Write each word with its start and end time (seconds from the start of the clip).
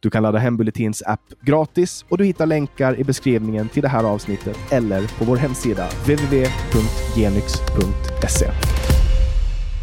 Du 0.00 0.10
kan 0.10 0.22
ladda 0.22 0.38
hem 0.38 0.56
Bulletins 0.56 1.02
app 1.06 1.20
gratis 1.40 2.04
och 2.08 2.18
du 2.18 2.24
hittar 2.24 2.46
länkar 2.46 3.00
i 3.00 3.04
beskrivningen 3.04 3.68
till 3.68 3.82
det 3.82 3.88
här 3.88 4.04
avsnittet 4.04 4.58
eller 4.70 5.18
på 5.18 5.24
vår 5.24 5.36
hemsida 5.36 5.88
www.genyx.se. 5.88 7.22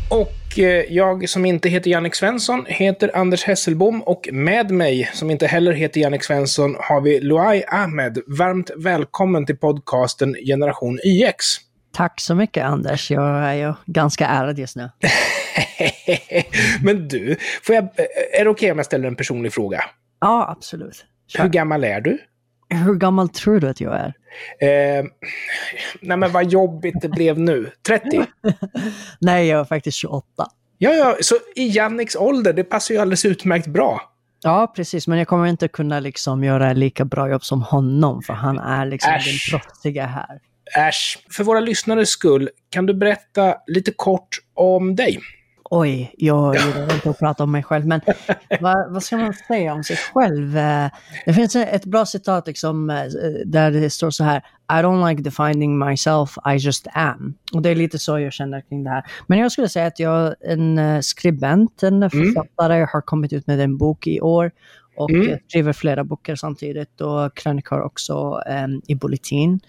Och 0.09 0.59
eh, 0.59 0.85
jag 0.89 1.29
som 1.29 1.45
inte 1.45 1.69
heter 1.69 1.91
Jannik 1.91 2.15
Svensson 2.15 2.65
heter 2.67 3.11
Anders 3.17 3.43
Hesselbom 3.43 4.01
och 4.01 4.29
med 4.31 4.71
mig, 4.71 5.09
som 5.13 5.31
inte 5.31 5.47
heller 5.47 5.73
heter 5.73 6.01
Jannik 6.01 6.23
Svensson, 6.23 6.75
har 6.79 7.01
vi 7.01 7.19
Luai 7.19 7.63
Ahmed. 7.67 8.19
Varmt 8.27 8.71
välkommen 8.77 9.45
till 9.45 9.57
podcasten 9.57 10.35
Generation 10.45 10.99
YX. 11.05 11.45
Tack 11.93 12.19
så 12.19 12.35
mycket 12.35 12.65
Anders, 12.65 13.11
jag 13.11 13.45
är 13.45 13.53
ju 13.53 13.73
ganska 13.85 14.27
ärad 14.27 14.59
just 14.59 14.75
nu. 14.75 14.89
Men 16.83 17.07
du, 17.07 17.35
får 17.63 17.75
jag, 17.75 17.83
är 17.83 18.43
det 18.43 18.49
okej 18.49 18.49
okay 18.49 18.71
om 18.71 18.77
jag 18.77 18.85
ställer 18.85 19.07
en 19.07 19.15
personlig 19.15 19.53
fråga? 19.53 19.83
Ja, 20.19 20.49
absolut. 20.57 21.05
Kör. 21.27 21.43
Hur 21.43 21.49
gammal 21.49 21.83
är 21.83 22.01
du? 22.01 22.17
Hur 22.69 22.95
gammal 22.95 23.29
tror 23.29 23.59
du 23.59 23.69
att 23.69 23.81
jag 23.81 23.95
är? 23.95 24.13
Eh, 24.59 25.05
nej 26.01 26.17
men 26.17 26.31
vad 26.31 26.51
jobbigt 26.51 27.01
det 27.01 27.09
blev 27.09 27.39
nu. 27.39 27.71
30? 27.87 28.25
nej, 29.19 29.47
jag 29.47 29.59
är 29.59 29.65
faktiskt 29.65 29.97
28. 29.97 30.25
Ja, 30.77 30.93
ja, 30.93 31.17
så 31.21 31.35
i 31.55 31.67
Janniks 31.67 32.15
ålder, 32.15 32.53
det 32.53 32.63
passar 32.63 32.93
ju 32.95 33.01
alldeles 33.01 33.25
utmärkt 33.25 33.67
bra. 33.67 34.01
Ja, 34.43 34.73
precis, 34.75 35.07
men 35.07 35.17
jag 35.17 35.27
kommer 35.27 35.45
inte 35.47 35.67
kunna 35.67 35.99
liksom 35.99 36.43
göra 36.43 36.73
lika 36.73 37.05
bra 37.05 37.29
jobb 37.29 37.43
som 37.43 37.61
honom, 37.61 38.21
för 38.21 38.33
han 38.33 38.59
är 38.59 38.85
liksom 38.85 39.11
Äsch. 39.13 39.51
den 39.51 39.59
proffsiga 39.59 40.05
här. 40.05 40.39
Äsch. 40.77 41.25
För 41.31 41.43
våra 41.43 41.59
lyssnares 41.59 42.09
skull, 42.09 42.49
kan 42.69 42.85
du 42.85 42.93
berätta 42.93 43.55
lite 43.67 43.91
kort 43.91 44.37
om 44.53 44.95
dig? 44.95 45.19
Oj, 45.71 46.13
jag 46.17 46.55
gillar 46.55 46.93
inte 46.93 47.09
att 47.09 47.19
prata 47.19 47.43
om 47.43 47.51
mig 47.51 47.63
själv, 47.63 47.87
men 47.87 48.01
vad, 48.61 48.93
vad, 48.93 49.03
ska 49.03 49.17
man 49.17 49.33
säga 49.33 49.73
om 49.73 49.83
sig 49.83 49.97
själv? 50.13 50.57
Eh, 50.57 50.89
det 51.25 51.33
finns 51.33 51.55
ett 51.55 51.85
bra 51.85 52.05
citat 52.05 52.47
liksom, 52.47 52.89
eh, 52.89 53.03
där 53.45 53.71
det 53.71 53.89
står 53.89 54.09
så 54.09 54.23
här, 54.23 54.37
I 54.71 54.73
don't 54.83 55.09
like 55.09 55.21
defining 55.21 55.77
myself, 55.77 56.37
I 56.53 56.55
just 56.55 56.87
am. 56.93 57.33
Och 57.53 57.61
det 57.61 57.69
är 57.69 57.75
lite 57.75 57.99
så 57.99 58.19
jag 58.19 58.33
känner 58.33 58.61
kring 58.61 58.83
det 58.83 58.89
här. 58.89 59.03
Men 59.27 59.39
jag 59.39 59.51
skulle 59.51 59.69
säga 59.69 59.87
att 59.87 59.99
jag 59.99 60.27
är 60.27 60.35
en 60.41 60.77
eh, 60.77 60.99
skribent, 60.99 61.83
en 61.83 61.95
mm. 61.95 62.09
författare, 62.09 62.75
mm. 62.75 62.87
har 62.93 63.01
kommit 63.01 63.33
ut 63.33 63.47
med 63.47 63.59
en 63.59 63.77
bok 63.77 64.07
i 64.07 64.21
år 64.21 64.51
och 64.97 65.11
mm. 65.11 65.37
skriver 65.47 65.73
flera 65.73 66.03
böcker 66.03 66.35
samtidigt 66.35 67.01
och 67.01 67.37
krönikor 67.37 67.81
också 67.81 68.41
um, 68.65 68.81
i 68.87 68.95
Bulletin. 68.95 69.59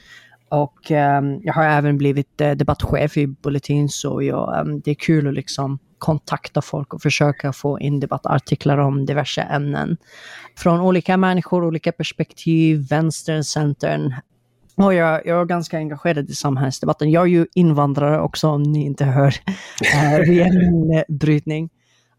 Och 0.49 0.91
um, 0.91 1.41
jag 1.43 1.53
har 1.53 1.65
även 1.65 1.99
blivit 1.99 2.41
uh, 2.41 2.51
debattchef 2.51 3.17
i 3.17 3.27
Bulletin 3.27 3.89
så 3.89 4.23
jag, 4.23 4.67
um, 4.67 4.81
det 4.81 4.91
är 4.91 4.95
kul 4.95 5.29
att 5.29 5.35
liksom 5.35 5.79
kontakta 6.01 6.63
folk 6.63 6.95
och 6.95 7.03
försöka 7.03 7.53
få 7.53 7.81
in 7.81 8.01
debattartiklar 8.01 8.79
om 8.79 9.07
diverse 9.07 9.43
ämnen. 9.43 9.97
Från 10.57 10.81
olika 10.81 11.17
människor, 11.17 11.65
olika 11.65 11.93
perspektiv, 11.93 12.87
vänstern, 12.91 13.45
centern. 13.45 14.15
Och 14.77 14.95
jag, 14.95 15.27
jag 15.27 15.41
är 15.41 15.45
ganska 15.45 15.77
engagerad 15.77 16.31
i 16.31 16.35
samhällsdebatten. 16.35 17.11
Jag 17.11 17.23
är 17.23 17.27
ju 17.27 17.47
invandrare 17.55 18.21
också 18.21 18.49
om 18.49 18.63
ni 18.63 18.85
inte 18.85 19.05
hör 19.05 19.35
min 20.27 20.95
uh, 20.97 21.03
brytning. 21.09 21.71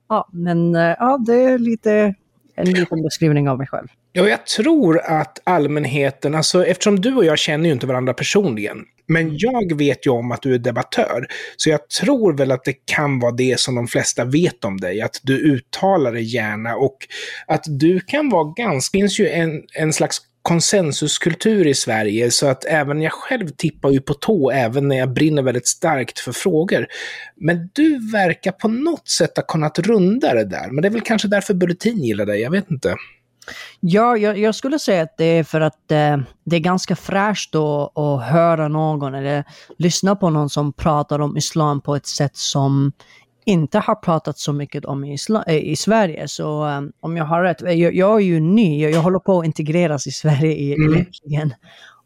Ja, 0.10 0.30
men 0.32 0.76
uh, 0.76 0.96
ja, 1.00 1.18
det 1.28 1.44
är 1.44 1.58
lite 1.58 2.16
en 2.56 2.72
liten 2.72 3.04
beskrivning 3.04 3.50
av 3.50 3.58
mig 3.58 3.68
själv. 3.68 3.88
Ja, 4.14 4.28
jag 4.28 4.46
tror 4.46 5.02
att 5.02 5.40
allmänheten, 5.44 6.36
alltså 6.36 6.66
eftersom 6.66 7.02
du 7.02 7.16
och 7.16 7.26
jag 7.26 7.40
känner 7.40 7.66
ju 7.66 7.72
inte 7.72 7.88
varandra 7.88 8.14
personligen, 8.14 8.86
men 9.12 9.22
mm. 9.22 9.36
jag 9.38 9.78
vet 9.78 10.06
ju 10.06 10.10
om 10.10 10.32
att 10.32 10.42
du 10.42 10.54
är 10.54 10.60
debattör, 10.60 11.28
så 11.58 11.70
jag 11.70 11.90
tror 11.90 12.38
väl 12.38 12.52
att 12.52 12.64
det 12.64 12.76
kan 12.86 13.20
vara 13.20 13.32
det 13.32 13.60
som 13.60 13.76
de 13.76 13.88
flesta 13.88 14.26
vet 14.26 14.66
om 14.66 14.80
dig, 14.80 15.02
att 15.02 15.20
du 15.24 15.38
uttalar 15.38 16.12
dig 16.12 16.36
gärna 16.36 16.76
och 16.76 16.98
att 17.48 17.64
du 17.68 18.00
kan 18.00 18.30
vara 18.30 18.54
ganska, 18.58 18.98
det 18.98 19.02
finns 19.02 19.20
ju 19.20 19.30
en, 19.30 19.64
en 19.74 19.94
slags 19.94 20.22
konsensuskultur 20.42 21.68
i 21.68 21.74
Sverige, 21.74 22.32
så 22.32 22.48
att 22.48 22.66
även 22.66 23.02
jag 23.02 23.12
själv 23.12 23.50
tippar 23.50 23.90
ju 23.90 24.02
på 24.02 24.14
tå 24.14 24.52
även 24.52 24.88
när 24.88 24.98
jag 24.98 25.14
brinner 25.14 25.42
väldigt 25.42 25.68
starkt 25.68 26.20
för 26.20 26.32
frågor. 26.32 26.88
Men 27.36 27.70
du 27.74 28.12
verkar 28.12 28.52
på 28.52 28.68
något 28.68 29.10
sätt 29.10 29.32
ha 29.36 29.44
kunnat 29.44 29.80
runda 29.80 30.34
det 30.34 30.46
där, 30.46 30.72
men 30.72 30.82
det 30.82 30.88
är 30.88 30.90
väl 30.90 31.02
kanske 31.02 31.28
därför 31.28 31.54
Bulletin 31.54 32.04
gillar 32.04 32.26
dig, 32.26 32.42
jag 32.42 32.52
vet 32.52 32.72
inte. 32.72 32.96
Ja, 33.80 34.18
jag, 34.18 34.38
jag, 34.38 34.56
skulle 34.56 34.80
säga 34.80 35.04
att 35.04 35.18
det 35.18 35.26
är 35.26 35.44
för 35.44 35.62
att 35.62 35.92
eh, 35.92 36.18
det 36.44 36.56
är 36.56 36.60
ganska 36.60 36.96
fräscht 36.96 37.56
att, 37.56 37.98
att 37.98 38.24
höra 38.24 38.68
någon 38.68 39.16
eller 39.16 39.44
lyssna 39.78 40.16
på 40.16 40.30
någon 40.30 40.50
som 40.50 40.74
pratar 40.74 41.20
om 41.20 41.38
islam 41.38 41.82
på 41.82 41.96
ett 41.96 42.08
sätt 42.08 42.38
som 42.38 42.92
inte 43.46 43.80
har 43.80 43.96
pratat 43.96 44.38
så 44.38 44.54
mycket 44.54 44.86
om 44.86 45.04
i, 45.04 45.14
islam, 45.14 45.44
eh, 45.48 45.56
i 45.56 45.76
Sverige. 45.76 46.28
Så 46.28 46.66
um, 46.66 46.92
om 47.00 47.18
jag 47.18 47.26
har 47.26 47.44
rätt, 47.44 47.62
jag, 47.62 47.96
jag 47.96 48.16
är 48.16 48.26
ju 48.26 48.40
ny, 48.40 48.82
jag, 48.82 48.92
jag, 48.92 49.02
håller 49.02 49.20
på 49.20 49.40
att 49.40 49.46
integreras 49.46 50.08
i 50.08 50.12
Sverige 50.12 50.62
egentligen. 50.62 51.42
Mm. 51.42 51.58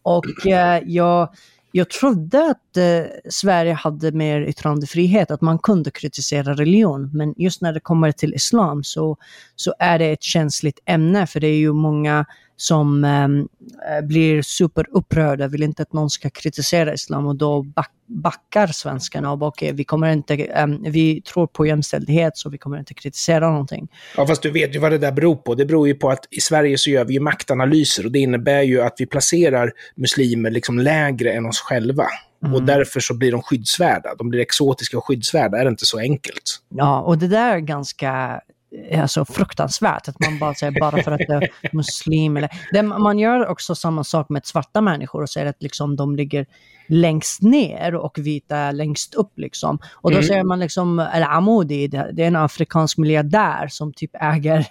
Och 0.04 0.26
uh, 0.46 0.90
jag 0.90 1.30
jag 1.78 1.90
trodde 1.90 2.50
att 2.50 2.78
eh, 2.78 3.12
Sverige 3.30 3.74
hade 3.74 4.12
mer 4.12 4.42
yttrandefrihet, 4.42 5.32
att 5.32 5.42
man 5.42 5.60
kunde 5.60 5.92
kritisera 5.92 6.54
religion. 6.54 7.10
Men 7.14 7.34
just 7.38 7.62
när 7.62 7.74
det 7.74 7.80
kommer 7.80 8.12
till 8.12 8.34
islam 8.34 8.84
så, 8.84 9.18
så 9.56 9.74
är 9.80 10.00
det 10.00 10.06
ett 10.06 10.24
känsligt 10.24 10.80
ämne, 10.86 11.28
för 11.28 11.40
det 11.40 11.48
är 11.48 11.58
ju 11.58 11.74
många 11.74 12.26
som 12.58 13.04
ehm, 13.04 13.48
eh, 13.90 14.06
blir 14.06 14.42
superupprörda, 14.42 15.48
vill 15.48 15.64
inte 15.64 15.82
att 15.82 15.94
någon 15.94 16.10
ska 16.10 16.30
kritisera 16.30 16.94
islam 16.94 17.28
och 17.28 17.36
då 17.36 17.62
back, 17.62 17.92
backar 18.06 18.68
svenskarna 18.68 19.32
och 19.32 19.38
bara 19.38 19.48
okay, 19.48 19.72
vi 19.72 19.84
kommer 19.84 20.12
inte, 20.12 20.34
eh, 20.34 20.68
vi 20.82 21.22
tror 21.22 21.48
på 21.48 21.66
jämställdhet 21.66 22.38
så 22.38 22.50
vi 22.50 22.58
kommer 22.58 22.80
inte 22.80 22.94
kritisera 22.94 23.50
någonting. 23.50 23.88
Ja, 24.18 24.28
fast 24.28 24.42
du 24.42 24.52
vet 24.52 24.76
ju 24.76 24.80
vad 24.80 24.92
det 24.92 24.98
där 24.98 25.12
beror 25.12 25.36
på. 25.36 25.56
Det 25.56 25.66
beror 25.66 25.88
ju 25.88 25.94
på 25.94 26.10
att 26.10 26.28
i 26.32 26.42
Sverige 26.42 26.78
så 26.78 26.90
gör 26.90 27.06
vi 27.06 27.14
ju 27.14 27.20
maktanalyser 27.20 28.06
och 28.06 28.12
det 28.12 28.20
innebär 28.20 28.62
ju 28.62 28.82
att 28.82 28.96
vi 28.98 29.06
placerar 29.06 29.72
muslimer 29.96 30.52
liksom 30.52 30.80
lägre 30.80 31.34
än 31.34 31.46
oss 31.46 31.60
själva. 31.60 32.06
Mm. 32.44 32.56
Och 32.56 32.64
därför 32.64 33.00
så 33.00 33.14
blir 33.14 33.32
de 33.32 33.42
skyddsvärda. 33.42 34.16
De 34.16 34.30
blir 34.30 34.42
exotiska 34.42 34.98
och 34.98 35.08
skyddsvärda. 35.08 35.58
Är 35.58 35.64
det 35.64 35.70
inte 35.70 35.86
så 35.86 36.00
enkelt? 36.00 36.60
Ja, 36.70 37.02
och 37.02 37.18
det 37.18 37.28
där 37.28 37.56
är 37.56 37.60
ganska 37.60 38.42
är 38.90 39.08
så 39.08 39.26
fruktansvärt. 39.26 40.08
Att 40.08 40.20
man 40.20 40.40
bara 40.40 40.54
säger 40.54 40.80
bara 40.80 41.04
för 41.04 41.12
att 41.12 41.22
det 41.28 41.34
är 41.34 41.76
muslim. 41.76 42.38
Eller, 42.38 42.50
det, 42.72 42.84
man 42.84 43.20
gör 43.20 43.48
också 43.48 43.76
samma 43.76 44.04
sak 44.04 44.30
med 44.30 44.46
svarta 44.46 44.82
människor 44.82 45.22
och 45.22 45.30
säger 45.30 45.48
att 45.48 45.64
liksom 45.64 45.96
de 45.96 46.16
ligger 46.16 46.46
längst 46.88 47.42
ner 47.42 47.96
och 47.96 48.18
vita 48.18 48.72
längst 48.72 49.14
upp. 49.14 49.40
Liksom. 49.40 49.80
Och 49.94 50.12
då 50.12 50.18
mm. 50.18 50.28
säger 50.28 50.44
man 50.44 50.60
liksom, 50.60 51.00
eller 51.00 51.28
Amoudi, 51.28 51.88
det, 51.88 52.10
det 52.14 52.24
är 52.24 52.28
en 52.28 52.36
afrikansk 52.36 52.98
miljardär 52.98 53.68
som 53.68 53.94
typ 53.94 54.12
äger 54.14 54.68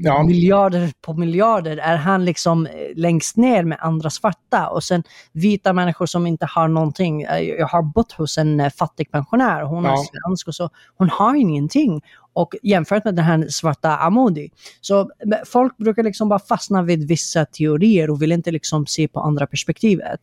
ja. 0.00 0.22
miljarder 0.22 0.92
på 1.00 1.14
miljarder 1.14 1.76
är 1.76 1.96
han 1.96 2.24
liksom 2.24 2.66
eh, 2.66 2.72
längst 2.96 3.36
ner 3.36 3.64
med 3.64 3.78
andra 3.80 4.10
svarta 4.10 4.68
och 4.68 4.84
sen 4.84 5.02
vita 5.32 5.72
människor 5.72 6.06
som 6.06 6.26
inte 6.26 6.46
har 6.46 6.68
någonting. 6.68 7.22
Eh, 7.22 7.38
jag 7.38 7.66
har 7.66 7.82
bott 7.82 8.12
hos 8.12 8.38
en 8.38 8.60
eh, 8.60 8.70
fattig 8.70 9.10
pensionär, 9.10 9.62
hon 9.62 9.84
ja. 9.84 9.92
är 9.92 9.96
svensk 9.96 10.48
och 10.48 10.54
så, 10.54 10.70
hon 10.96 11.08
har 11.08 11.34
ingenting. 11.34 12.02
Och 12.32 12.54
jämfört 12.62 13.04
med 13.04 13.14
den 13.14 13.24
här 13.24 13.46
svarta 13.48 13.96
Amodi. 13.96 14.50
Så 14.80 15.10
folk 15.46 15.76
brukar 15.76 16.02
liksom 16.02 16.28
bara 16.28 16.38
fastna 16.38 16.82
vid 16.82 17.08
vissa 17.08 17.44
teorier 17.44 18.10
och 18.10 18.22
vill 18.22 18.32
inte 18.32 18.50
liksom 18.50 18.86
se 18.86 19.08
på 19.08 19.20
andra 19.20 19.46
perspektivet. 19.46 20.20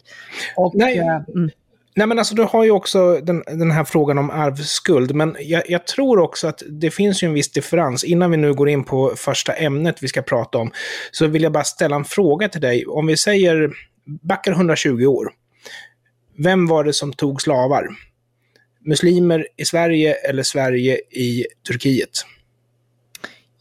Och, 0.57 0.75
Nej. 0.75 0.97
Äh, 0.97 1.35
mm. 1.35 1.50
Nej 1.95 2.07
men 2.07 2.19
alltså 2.19 2.35
du 2.35 2.43
har 2.43 2.63
ju 2.63 2.71
också 2.71 3.19
den, 3.23 3.43
den 3.47 3.71
här 3.71 3.83
frågan 3.83 4.17
om 4.17 4.29
arvsskuld, 4.29 5.15
men 5.15 5.35
jag, 5.39 5.63
jag, 5.69 5.88
tror 5.88 6.19
också 6.19 6.47
att 6.47 6.63
det 6.69 6.91
finns 6.91 7.23
ju 7.23 7.27
en 7.27 7.33
viss 7.33 7.51
differens. 7.51 8.03
Innan 8.03 8.31
vi 8.31 8.38
nu 8.38 8.53
går 8.53 8.69
in 8.69 8.83
på 8.83 9.13
första 9.15 9.53
ämnet 9.53 10.03
vi 10.03 10.07
ska 10.07 10.21
prata 10.21 10.57
om, 10.57 10.71
så 11.11 11.27
vill 11.27 11.43
jag 11.43 11.51
bara 11.51 11.63
ställa 11.63 11.95
en 11.95 12.05
fråga 12.05 12.49
till 12.49 12.61
dig. 12.61 12.85
Om 12.85 13.07
vi 13.07 13.17
säger, 13.17 13.71
backar 14.05 14.51
120 14.51 15.05
år. 15.05 15.31
Vem 16.38 16.67
var 16.67 16.83
det 16.83 16.93
som 16.93 17.13
tog 17.13 17.41
slavar? 17.41 17.88
Muslimer 18.85 19.47
i 19.57 19.65
Sverige 19.65 20.13
eller 20.13 20.44
Sverige 20.44 20.95
i 21.11 21.45
Turkiet? 21.67 22.25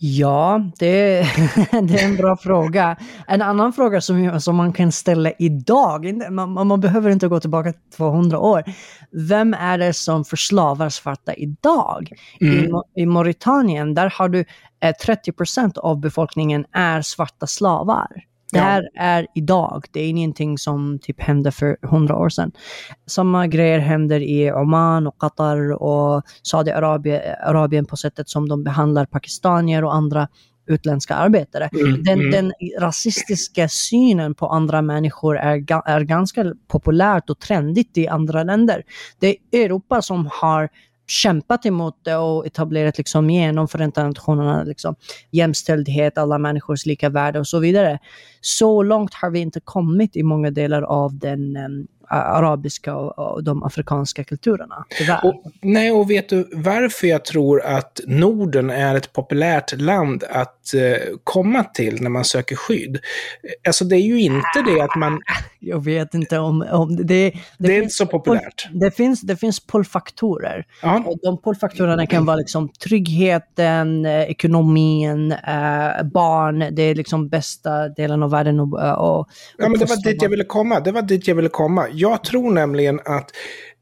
Ja, 0.02 0.70
det, 0.78 1.20
det, 1.82 2.00
är 2.00 2.04
en 2.04 2.16
bra 2.16 2.36
fråga. 2.36 2.96
En 3.26 3.42
annan 3.42 3.72
fråga 3.72 4.00
som, 4.00 4.40
som 4.40 4.56
man 4.56 4.72
kan 4.72 4.92
ställa 4.92 5.32
idag, 5.38 6.30
man, 6.30 6.68
man 6.68 6.80
behöver 6.80 7.10
inte 7.10 7.28
gå 7.28 7.40
tillbaka 7.40 7.72
200 7.96 8.38
år. 8.38 8.64
Vem 9.10 9.54
är 9.54 9.78
det 9.78 9.92
som 9.92 10.24
förslavar 10.24 10.88
svarta 10.88 11.34
idag? 11.34 12.12
Mm. 12.40 12.64
I, 12.64 13.02
I 13.02 13.06
Mauritanien, 13.06 13.94
där 13.94 14.12
har 14.16 14.28
du 14.28 14.44
eh, 14.82 14.94
30% 15.06 15.78
av 15.78 16.00
befolkningen 16.00 16.64
är 16.72 17.02
svarta 17.02 17.46
slavar. 17.46 18.29
Det 18.52 18.58
Ja. 18.58 18.64
här 18.64 18.88
är 18.94 19.26
idag, 19.34 19.84
det 19.92 20.00
är 20.00 20.08
ingenting 20.08 20.58
som 20.58 20.98
typ 21.02 21.20
hände 21.20 21.50
för 21.52 21.76
hundra 21.82 22.16
år 22.16 22.28
sedan. 22.28 22.52
Samma 23.06 23.46
grejer 23.46 23.78
händer 23.78 24.20
i 24.20 24.52
Oman 24.52 25.06
och 25.06 25.18
Qatar 25.18 25.82
och 25.82 26.22
Saudiarabien 26.42 27.20
Arabien 27.46 27.86
på 27.86 27.96
sättet 27.96 28.28
som 28.28 28.48
de 28.48 28.64
behandlar 28.64 29.04
pakistanier 29.06 29.84
och 29.84 29.94
andra 29.94 30.28
utländska 30.66 31.14
arbetare. 31.14 31.68
Mm, 31.80 32.02
Den, 32.02 32.20
mm. 32.20 32.30
den 32.30 32.52
rasistiska 32.80 33.68
synen 33.68 34.34
på 34.34 34.46
andra 34.46 34.82
människor 34.82 35.38
är, 35.38 35.56
ga- 35.56 35.82
är 35.86 36.00
ganska 36.00 36.52
populärt 36.68 37.30
och 37.30 37.38
trendigt 37.38 37.98
i 37.98 38.08
andra 38.08 38.42
länder. 38.42 38.82
Det 39.20 39.36
är 39.50 39.64
Europa 39.64 40.02
som 40.02 40.28
har 40.32 40.68
kämpat 41.10 41.66
emot 41.66 41.98
det 42.02 42.16
och 42.16 42.46
etablerat 42.46 42.98
liksom 42.98 43.30
genom 43.30 43.68
Förenta 43.68 44.06
Nationerna 44.06 44.62
liksom, 44.62 44.94
jämställdhet, 45.30 46.18
alla 46.18 46.38
människors 46.38 46.86
lika 46.86 47.08
värde 47.08 47.38
och 47.38 47.46
så 47.46 47.58
vidare. 47.58 47.98
Så 48.40 48.82
långt 48.82 49.14
har 49.14 49.30
vi 49.30 49.38
inte 49.38 49.60
kommit 49.60 50.16
i 50.16 50.22
många 50.22 50.50
delar 50.50 50.82
av 50.82 51.18
den 51.18 51.56
ehm, 51.56 51.86
arabiska 52.10 52.94
och, 52.94 53.18
och 53.18 53.44
de 53.44 53.62
afrikanska 53.62 54.24
kulturerna. 54.24 54.84
Och, 55.22 55.42
nej, 55.62 55.92
och 55.92 56.10
vet 56.10 56.28
du 56.28 56.48
varför 56.52 57.06
jag 57.06 57.24
tror 57.24 57.62
att 57.62 58.00
Norden 58.06 58.70
är 58.70 58.94
ett 58.94 59.12
populärt 59.12 59.80
land 59.80 60.24
att 60.30 60.74
eh, 60.74 60.80
komma 61.24 61.64
till 61.64 62.02
när 62.02 62.10
man 62.10 62.24
söker 62.24 62.56
skydd? 62.56 62.98
Alltså 63.66 63.84
det 63.84 63.96
är 63.96 64.06
ju 64.06 64.20
inte 64.20 64.62
det 64.66 64.80
att 64.80 64.96
man... 64.96 65.20
Jag 65.62 65.84
vet 65.84 66.14
inte 66.14 66.38
om, 66.38 66.64
om 66.70 66.96
det, 66.96 67.02
det, 67.02 67.32
Det, 67.58 67.76
är 67.76 67.82
inte 67.82 67.94
så 67.94 68.06
populärt. 68.06 68.68
Det 68.72 68.90
finns, 68.90 69.20
det 69.20 69.36
finns 69.36 69.66
pullfaktorer. 69.66 70.66
Ja. 70.82 71.02
Och 71.06 71.18
de 71.22 71.42
pullfaktorerna 71.42 72.06
kan 72.06 72.24
vara 72.26 72.36
liksom 72.36 72.68
tryggheten, 72.68 74.06
eh, 74.06 74.22
ekonomin, 74.22 75.32
eh, 75.32 76.02
barn, 76.12 76.64
det 76.72 76.82
är 76.82 76.94
liksom 76.94 77.28
bästa 77.28 77.88
delen 77.88 78.22
av 78.22 78.30
världen. 78.30 78.60
Och, 78.60 78.82
eh, 78.82 78.92
och, 78.92 79.28
Ja, 79.58 79.68
men 79.68 79.78
det 79.78 79.84
var 79.84 80.04
dit 80.04 80.22
jag 80.22 80.28
ville 80.28 80.44
komma. 80.44 80.80
Det 80.80 80.92
var 80.92 81.02
dit 81.02 81.28
jag 81.28 81.34
ville 81.34 81.48
komma. 81.48 81.86
Jag 82.00 82.24
tror 82.24 82.50
nämligen 82.52 83.00
att 83.04 83.30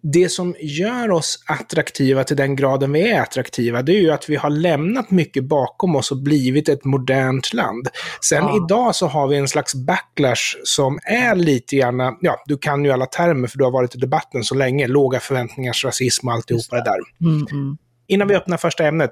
det 0.02 0.28
som 0.28 0.54
gör 0.60 1.10
oss 1.10 1.44
attraktiva 1.46 2.24
till 2.24 2.36
den 2.36 2.56
graden 2.56 2.92
vi 2.92 3.10
är 3.10 3.20
attraktiva, 3.22 3.82
det 3.82 3.92
är 3.92 4.00
ju 4.00 4.10
att 4.10 4.28
vi 4.28 4.36
har 4.36 4.50
lämnat 4.50 5.10
mycket 5.10 5.44
bakom 5.44 5.96
oss 5.96 6.10
och 6.10 6.22
blivit 6.22 6.68
ett 6.68 6.84
modernt 6.84 7.52
land. 7.52 7.88
Sen 8.20 8.44
Ja. 8.44 8.56
idag 8.56 8.94
så 8.94 9.06
har 9.06 9.28
vi 9.28 9.36
en 9.36 9.48
slags 9.48 9.74
backlash 9.74 10.56
som 10.64 10.98
är 11.02 11.34
lite 11.34 11.76
grann, 11.76 12.16
ja, 12.20 12.42
du 12.46 12.58
kan 12.58 12.84
ju 12.84 12.90
alla 12.90 13.06
termer 13.06 13.48
för 13.48 13.58
du 13.58 13.64
har 13.64 13.70
varit 13.70 13.94
i 13.94 13.98
debatten 13.98 14.44
så 14.44 14.54
länge, 14.54 14.86
låga 14.86 15.20
förväntningars 15.20 15.84
rasism 15.84 16.28
och 16.28 16.34
alltihopa 16.34 16.76
det 16.76 16.82
där. 16.84 17.28
Mm, 17.30 17.46
mm. 17.50 17.76
Innan 18.06 18.28
vi 18.28 18.34
öppnar 18.34 18.56
första 18.56 18.86
ämnet, 18.86 19.10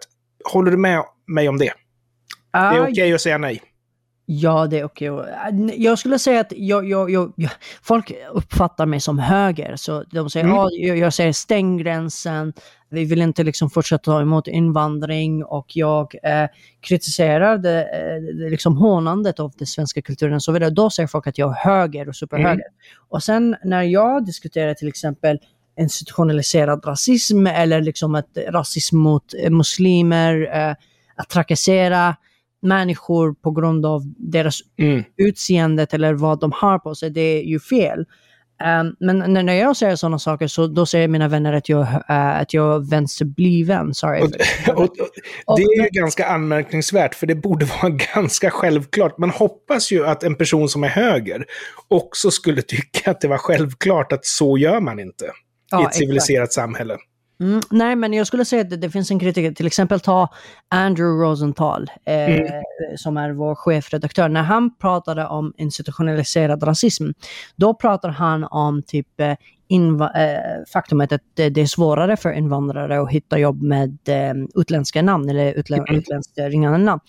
håller 0.53 0.71
du 0.71 0.77
med 0.77 1.03
mig 1.27 1.49
om 1.49 1.59
det? 1.59 1.73
Det 2.53 2.59
är 2.59 2.81
Ah, 2.81 2.89
okej 2.89 3.13
att 3.13 3.21
säga 3.21 3.39
nej. 3.39 3.63
Ja, 4.29 4.67
det 4.67 4.79
är 4.79 4.85
okej. 4.85 5.11
Jag 5.77 5.99
skulle 5.99 6.19
säga 6.19 6.41
att 6.41 6.53
jag, 6.57 6.89
jag, 6.89 7.11
jag, 7.11 7.51
folk 7.83 8.13
uppfattar 8.33 8.87
mig 8.87 9.01
som 9.01 9.19
höger. 9.19 9.77
Så 9.77 10.05
de 10.11 10.31
säger, 10.31 10.47
Mm. 10.47 10.57
ja, 10.57 10.95
jag, 10.95 11.15
säger 11.15 11.33
stäng 11.33 11.77
gränsen, 11.77 12.53
vi 12.89 13.05
vill 13.05 13.23
inte 13.23 13.43
liksom 13.45 13.71
fortsätta 13.71 14.05
ta 14.05 14.21
emot 14.21 14.49
invandring 14.49 15.45
och 15.45 15.67
jag 15.77 16.15
eh, 16.23 16.49
kritiserar 16.81 17.59
det, 17.59 17.83
eh, 17.83 18.51
liksom 18.51 18.77
hånandet 18.77 19.41
av 19.41 19.53
den 19.59 19.67
svenska 19.67 20.03
kulturen 20.03 20.35
och 20.35 20.43
så 20.43 20.53
vidare. 20.53 20.71
Då 20.71 20.91
säger 20.91 21.07
folk 21.07 21.27
att 21.27 21.39
jag 21.39 21.51
är 21.51 21.71
höger 21.71 22.09
och 22.09 22.17
superhöger. 22.17 22.53
Mm. 22.53 22.63
Och 23.09 23.23
sen 23.23 23.57
när 23.65 23.83
jag 23.83 24.27
diskuterar 24.27 24.75
till 24.75 24.89
exempel 24.89 25.39
institutionaliserad 25.79 26.87
rasism 26.87 27.47
eller 27.47 27.81
liksom 27.81 28.15
ett 28.15 28.39
rasism 28.49 28.97
mot 28.97 29.35
eh, 29.39 29.51
muslimer, 29.51 30.49
eh, 30.53 30.75
att 31.17 31.29
trakassera 31.29 32.17
människor 32.63 33.35
på 33.35 33.51
grund 33.51 33.87
av 33.87 34.03
deras 34.19 34.61
Mm. 34.79 35.05
utseendet 35.17 35.95
eller 35.95 36.15
vad 36.15 36.41
de 36.41 36.53
har 36.53 36.79
på 36.79 36.95
sig, 36.95 37.11
det 37.11 37.21
är 37.21 37.43
ju 37.43 37.61
fel. 37.61 38.05
Um, 38.81 38.97
men 39.01 39.33
när, 39.47 39.55
jag 39.55 39.77
säger 39.77 39.97
sådana 39.97 40.19
saker 40.19 40.47
så 40.47 40.67
då 40.67 40.87
säger 40.87 41.09
mina 41.09 41.29
vänner 41.29 41.53
att 41.53 41.69
jag, 41.69 41.81
uh, 41.81 42.41
att 42.41 42.55
jag 42.55 42.91
vänsterbliven. 42.91 43.95
Sorry. 43.95 44.23
Och, 44.23 44.29
och, 44.83 44.89
och, 45.47 45.59
det 45.59 45.63
är 45.63 45.83
ju 45.83 45.89
ganska 45.93 46.27
anmärkningsvärt, 46.27 47.15
för 47.15 47.27
det 47.27 47.35
borde 47.35 47.65
vara 47.83 47.93
ganska 48.15 48.51
självklart. 48.51 49.19
Man 49.19 49.31
hoppas 49.31 49.93
ju 49.93 50.07
att 50.07 50.23
en 50.23 50.35
person 50.35 50.69
som 50.69 50.85
är 50.85 50.89
höger 50.89 51.45
också 51.89 52.31
skulle 52.31 52.63
tycka 52.63 53.11
att 53.11 53.21
det 53.21 53.29
var 53.29 53.39
självklart 53.39 54.13
att 54.13 54.25
så 54.27 54.59
gör 54.59 54.81
man 54.81 54.99
inte 54.99 55.25
i 55.25 55.29
Ja, 55.71 55.79
ett 55.81 55.83
exakt. 55.83 55.97
civiliserat 55.97 56.53
samhälle. 56.53 56.97
Mm, 57.41 57.61
nej, 57.71 57.97
men 57.97 58.13
jag 58.13 58.27
skulle 58.27 58.45
säga 58.45 58.63
att 58.63 58.71
det, 58.71 58.77
det 58.77 58.91
finns 58.91 59.11
en 59.11 59.19
kritiker, 59.19 59.53
till 59.53 59.67
exempel 59.67 60.01
ta 60.01 60.29
Andrew 60.69 61.25
Rosenthal, 61.25 61.91
eh, 62.05 62.15
Mm. 62.15 62.63
som 62.97 63.17
är 63.17 63.31
vår 63.31 63.55
chefredaktör. 63.55 64.29
När 64.29 64.43
han 64.43 64.75
pratade 64.77 65.27
om 65.27 65.53
institutionaliserad 65.57 66.63
rasism, 66.67 67.05
då 67.57 67.75
pratar 67.75 68.09
han 68.09 68.45
om 68.45 68.83
typ 68.83 69.21
eh, 69.21 69.35
inva- 69.71 70.17
eh, 70.17 70.65
faktumet 70.73 71.13
att 71.13 71.21
det, 71.35 71.59
är 71.61 71.67
svårare 71.67 72.17
för 72.17 72.33
invandrare 72.33 73.01
att 73.03 73.11
hitta 73.11 73.39
jobb 73.39 73.63
med 73.63 73.99
eh, 74.09 74.35
utländska 74.55 75.03
namn 75.03 75.29
eller 75.29 75.53
Mm. 75.73 75.97
utländskt 75.99 76.39
ringande 76.39 76.79
namn. 76.79 77.01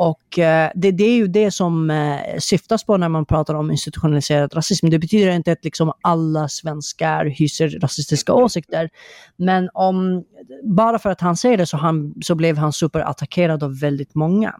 Och 0.00 0.38
eh, 0.38 0.70
det, 0.74 0.90
det 0.90 1.04
är 1.04 1.16
ju 1.16 1.26
det 1.26 1.50
som 1.50 1.90
eh, 1.90 2.38
syftas 2.38 2.84
på 2.84 2.96
när 2.96 3.08
man 3.08 3.26
pratar 3.26 3.54
om 3.54 3.70
institutionaliserad 3.70 4.56
rasism. 4.56 4.90
Det 4.90 4.98
betyder 4.98 5.32
inte 5.32 5.52
att 5.52 5.64
liksom 5.64 5.92
alla 6.00 6.48
svenskar 6.48 7.24
hyser 7.24 7.68
rasistiska 7.68 8.32
åsikter. 8.32 8.90
Men 9.36 9.68
om, 9.74 10.24
bara 10.64 10.98
för 10.98 11.10
att 11.10 11.20
han 11.20 11.36
säger 11.36 11.56
det 11.56 11.66
så, 11.66 11.76
han, 11.76 12.14
så 12.22 12.34
blev 12.34 12.56
han 12.56 12.72
superattackerad 12.72 13.62
av 13.62 13.80
väldigt 13.80 14.14
många. 14.14 14.54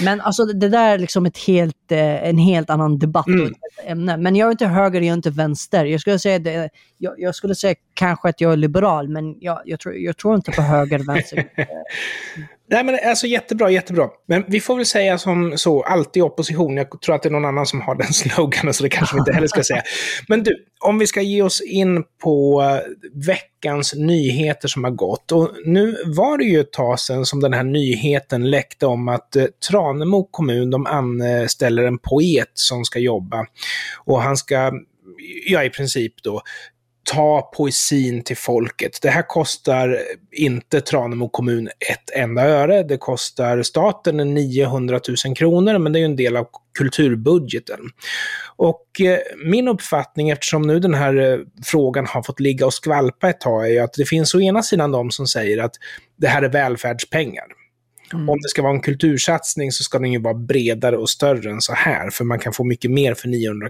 Men 0.00 0.20
alltså 0.20 0.44
det, 0.44 0.68
där 0.68 0.94
är 0.94 0.98
liksom 0.98 1.26
ett 1.26 1.38
helt, 1.38 1.92
eh, 1.92 2.28
en 2.28 2.38
helt 2.38 2.70
annan 2.70 2.98
debatt 2.98 3.26
Mm. 3.26 3.42
och 3.42 3.50
ett 3.50 3.90
ämne. 3.90 4.16
Men 4.16 4.36
jag 4.36 4.46
är 4.46 4.50
inte 4.50 4.66
höger, 4.66 5.00
jag 5.00 5.08
är 5.08 5.14
inte 5.14 5.30
vänster. 5.30 5.84
Jag 5.84 6.00
skulle 6.00 6.18
säga, 6.18 6.38
det, 6.38 6.70
jag, 6.98 7.14
jag 7.18 7.34
skulle 7.34 7.54
säga 7.54 7.74
kanske 7.94 8.28
att 8.28 8.40
jag 8.40 8.52
är 8.52 8.56
liberal, 8.56 9.08
men 9.08 9.40
jag, 9.40 9.62
jag, 9.64 9.80
tror, 9.80 9.94
jag 9.94 10.16
tror 10.16 10.34
inte 10.34 10.52
på 10.52 10.62
höger, 10.62 10.98
vänster. 10.98 11.44
Nej, 12.70 12.84
men 12.84 12.98
alltså 13.04 13.26
jättebra, 13.26 13.70
jättebra. 13.70 14.08
Men 14.28 14.44
vi 14.48 14.60
får 14.60 14.76
väl 14.76 14.86
säga 14.86 15.18
som 15.18 15.58
så, 15.58 15.82
alltid 15.82 16.22
opposition. 16.22 16.76
Jag 16.76 17.00
tror 17.00 17.14
att 17.14 17.22
det 17.22 17.28
är 17.28 17.30
någon 17.30 17.44
annan 17.44 17.66
som 17.66 17.80
har 17.80 17.94
den 17.94 18.06
sloganen, 18.12 18.74
så 18.74 18.82
det 18.82 18.88
kanske 18.88 19.16
vi 19.16 19.18
inte 19.18 19.32
heller 19.32 19.46
ska 19.46 19.62
säga. 19.62 19.82
Men 20.28 20.42
du, 20.42 20.64
om 20.80 20.98
vi 20.98 21.06
ska 21.06 21.20
ge 21.20 21.42
oss 21.42 21.60
in 21.60 22.04
på 22.22 22.62
eh, 22.62 23.26
veckans 23.66 23.94
nyheter 23.94 24.68
som 24.68 24.84
har 24.84 24.90
gått. 24.90 25.32
Och 25.32 25.50
nu 25.64 25.96
var 26.06 26.38
det 26.38 26.44
ju 26.44 26.60
ett 26.60 26.72
tag 26.72 27.00
sedan 27.00 27.26
som 27.26 27.40
den 27.40 27.52
här 27.52 27.64
nyheten 27.64 28.50
läckte 28.50 28.86
om 28.86 29.08
att 29.08 29.36
eh, 29.36 29.44
Tranemo 29.68 30.28
kommun, 30.30 30.70
de 30.70 30.86
anställer 30.86 31.84
en 31.84 31.98
poet 31.98 32.50
som 32.54 32.84
ska 32.84 32.98
jobba. 32.98 33.46
Och 34.04 34.22
han 34.22 34.36
ska, 34.36 34.72
ja 35.46 35.64
i 35.64 35.70
princip 35.70 36.22
då, 36.22 36.42
ta 37.12 37.42
poesin 37.42 38.24
till 38.24 38.36
folket. 38.36 38.98
Det 39.02 39.10
här 39.10 39.22
kostar 39.22 39.98
inte 40.32 40.80
Tranemo 40.80 41.28
kommun 41.28 41.68
ett 41.68 42.10
enda 42.14 42.42
öre. 42.42 42.82
Det 42.82 42.96
kostar 42.96 43.62
staten 43.62 44.16
900 44.16 45.00
000 45.26 45.36
kronor, 45.36 45.78
men 45.78 45.92
det 45.92 45.98
är 45.98 46.00
ju 46.00 46.04
en 46.04 46.16
del 46.16 46.36
av 46.36 46.46
kulturbudgeten. 46.78 47.80
Och 48.56 49.00
eh, 49.00 49.18
min 49.44 49.68
uppfattning, 49.68 50.30
eftersom 50.30 50.62
nu 50.62 50.78
den 50.80 50.94
här 50.94 51.16
eh, 51.16 51.38
frågan 51.64 52.06
har 52.06 52.22
fått 52.22 52.40
ligga 52.40 52.66
och 52.66 52.74
skvalpa 52.74 53.28
ett 53.28 53.40
tag, 53.40 53.66
är 53.66 53.70
ju 53.70 53.78
att 53.78 53.94
det 53.94 54.04
finns 54.04 54.34
å 54.34 54.40
ena 54.40 54.62
sidan 54.62 54.92
de 54.92 55.10
som 55.10 55.26
säger 55.26 55.58
att 55.62 55.74
det 56.16 56.28
här 56.28 56.42
är 56.42 56.48
välfärdspengar. 56.48 57.55
Mm. 58.12 58.28
Om 58.28 58.38
det 58.42 58.48
ska 58.48 58.62
vara 58.62 58.72
en 58.74 58.80
kultursatsning 58.80 59.72
så 59.72 59.84
ska 59.84 59.98
den 59.98 60.12
ju 60.12 60.18
vara 60.18 60.34
bredare 60.34 60.96
och 60.96 61.10
större 61.10 61.50
än 61.50 61.60
så 61.60 61.72
här, 61.72 62.10
för 62.10 62.24
man 62.24 62.38
kan 62.38 62.52
få 62.52 62.64
mycket 62.64 62.90
mer 62.90 63.14
för 63.14 63.28
900 63.28 63.68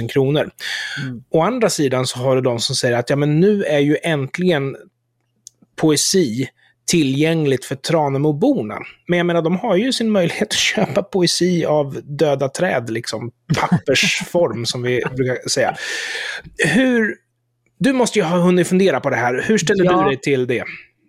000 0.00 0.10
kronor. 0.10 0.50
Mm. 1.02 1.22
Å 1.30 1.42
andra 1.42 1.70
sidan 1.70 2.06
så 2.06 2.18
har 2.18 2.36
du 2.36 2.42
de 2.42 2.60
som 2.60 2.76
säger 2.76 2.96
att 2.96 3.10
ja, 3.10 3.16
men 3.16 3.40
nu 3.40 3.64
är 3.64 3.78
ju 3.78 3.96
äntligen 4.02 4.76
poesi 5.76 6.48
tillgängligt 6.90 7.64
för 7.64 7.74
Tranemoborna. 7.74 8.78
Men 9.06 9.16
jag 9.16 9.26
menar, 9.26 9.42
de 9.42 9.56
har 9.56 9.76
ju 9.76 9.92
sin 9.92 10.10
möjlighet 10.10 10.42
att 10.50 10.52
köpa 10.52 11.02
poesi 11.02 11.64
av 11.64 12.00
döda 12.04 12.48
träd, 12.48 12.90
liksom 12.90 13.30
pappersform 13.60 14.66
som 14.66 14.82
vi 14.82 15.02
brukar 15.16 15.48
säga. 15.48 15.76
Hur... 16.58 17.16
Du 17.78 17.92
måste 17.92 18.18
ju 18.18 18.24
ha 18.24 18.38
hunnit 18.38 18.68
fundera 18.68 19.00
på 19.00 19.10
det 19.10 19.16
här. 19.16 19.44
Hur 19.46 19.58
ställer 19.58 19.84
Ja. 19.84 20.02
du 20.02 20.08
dig 20.08 20.20
till 20.20 20.46
det? 20.46 20.64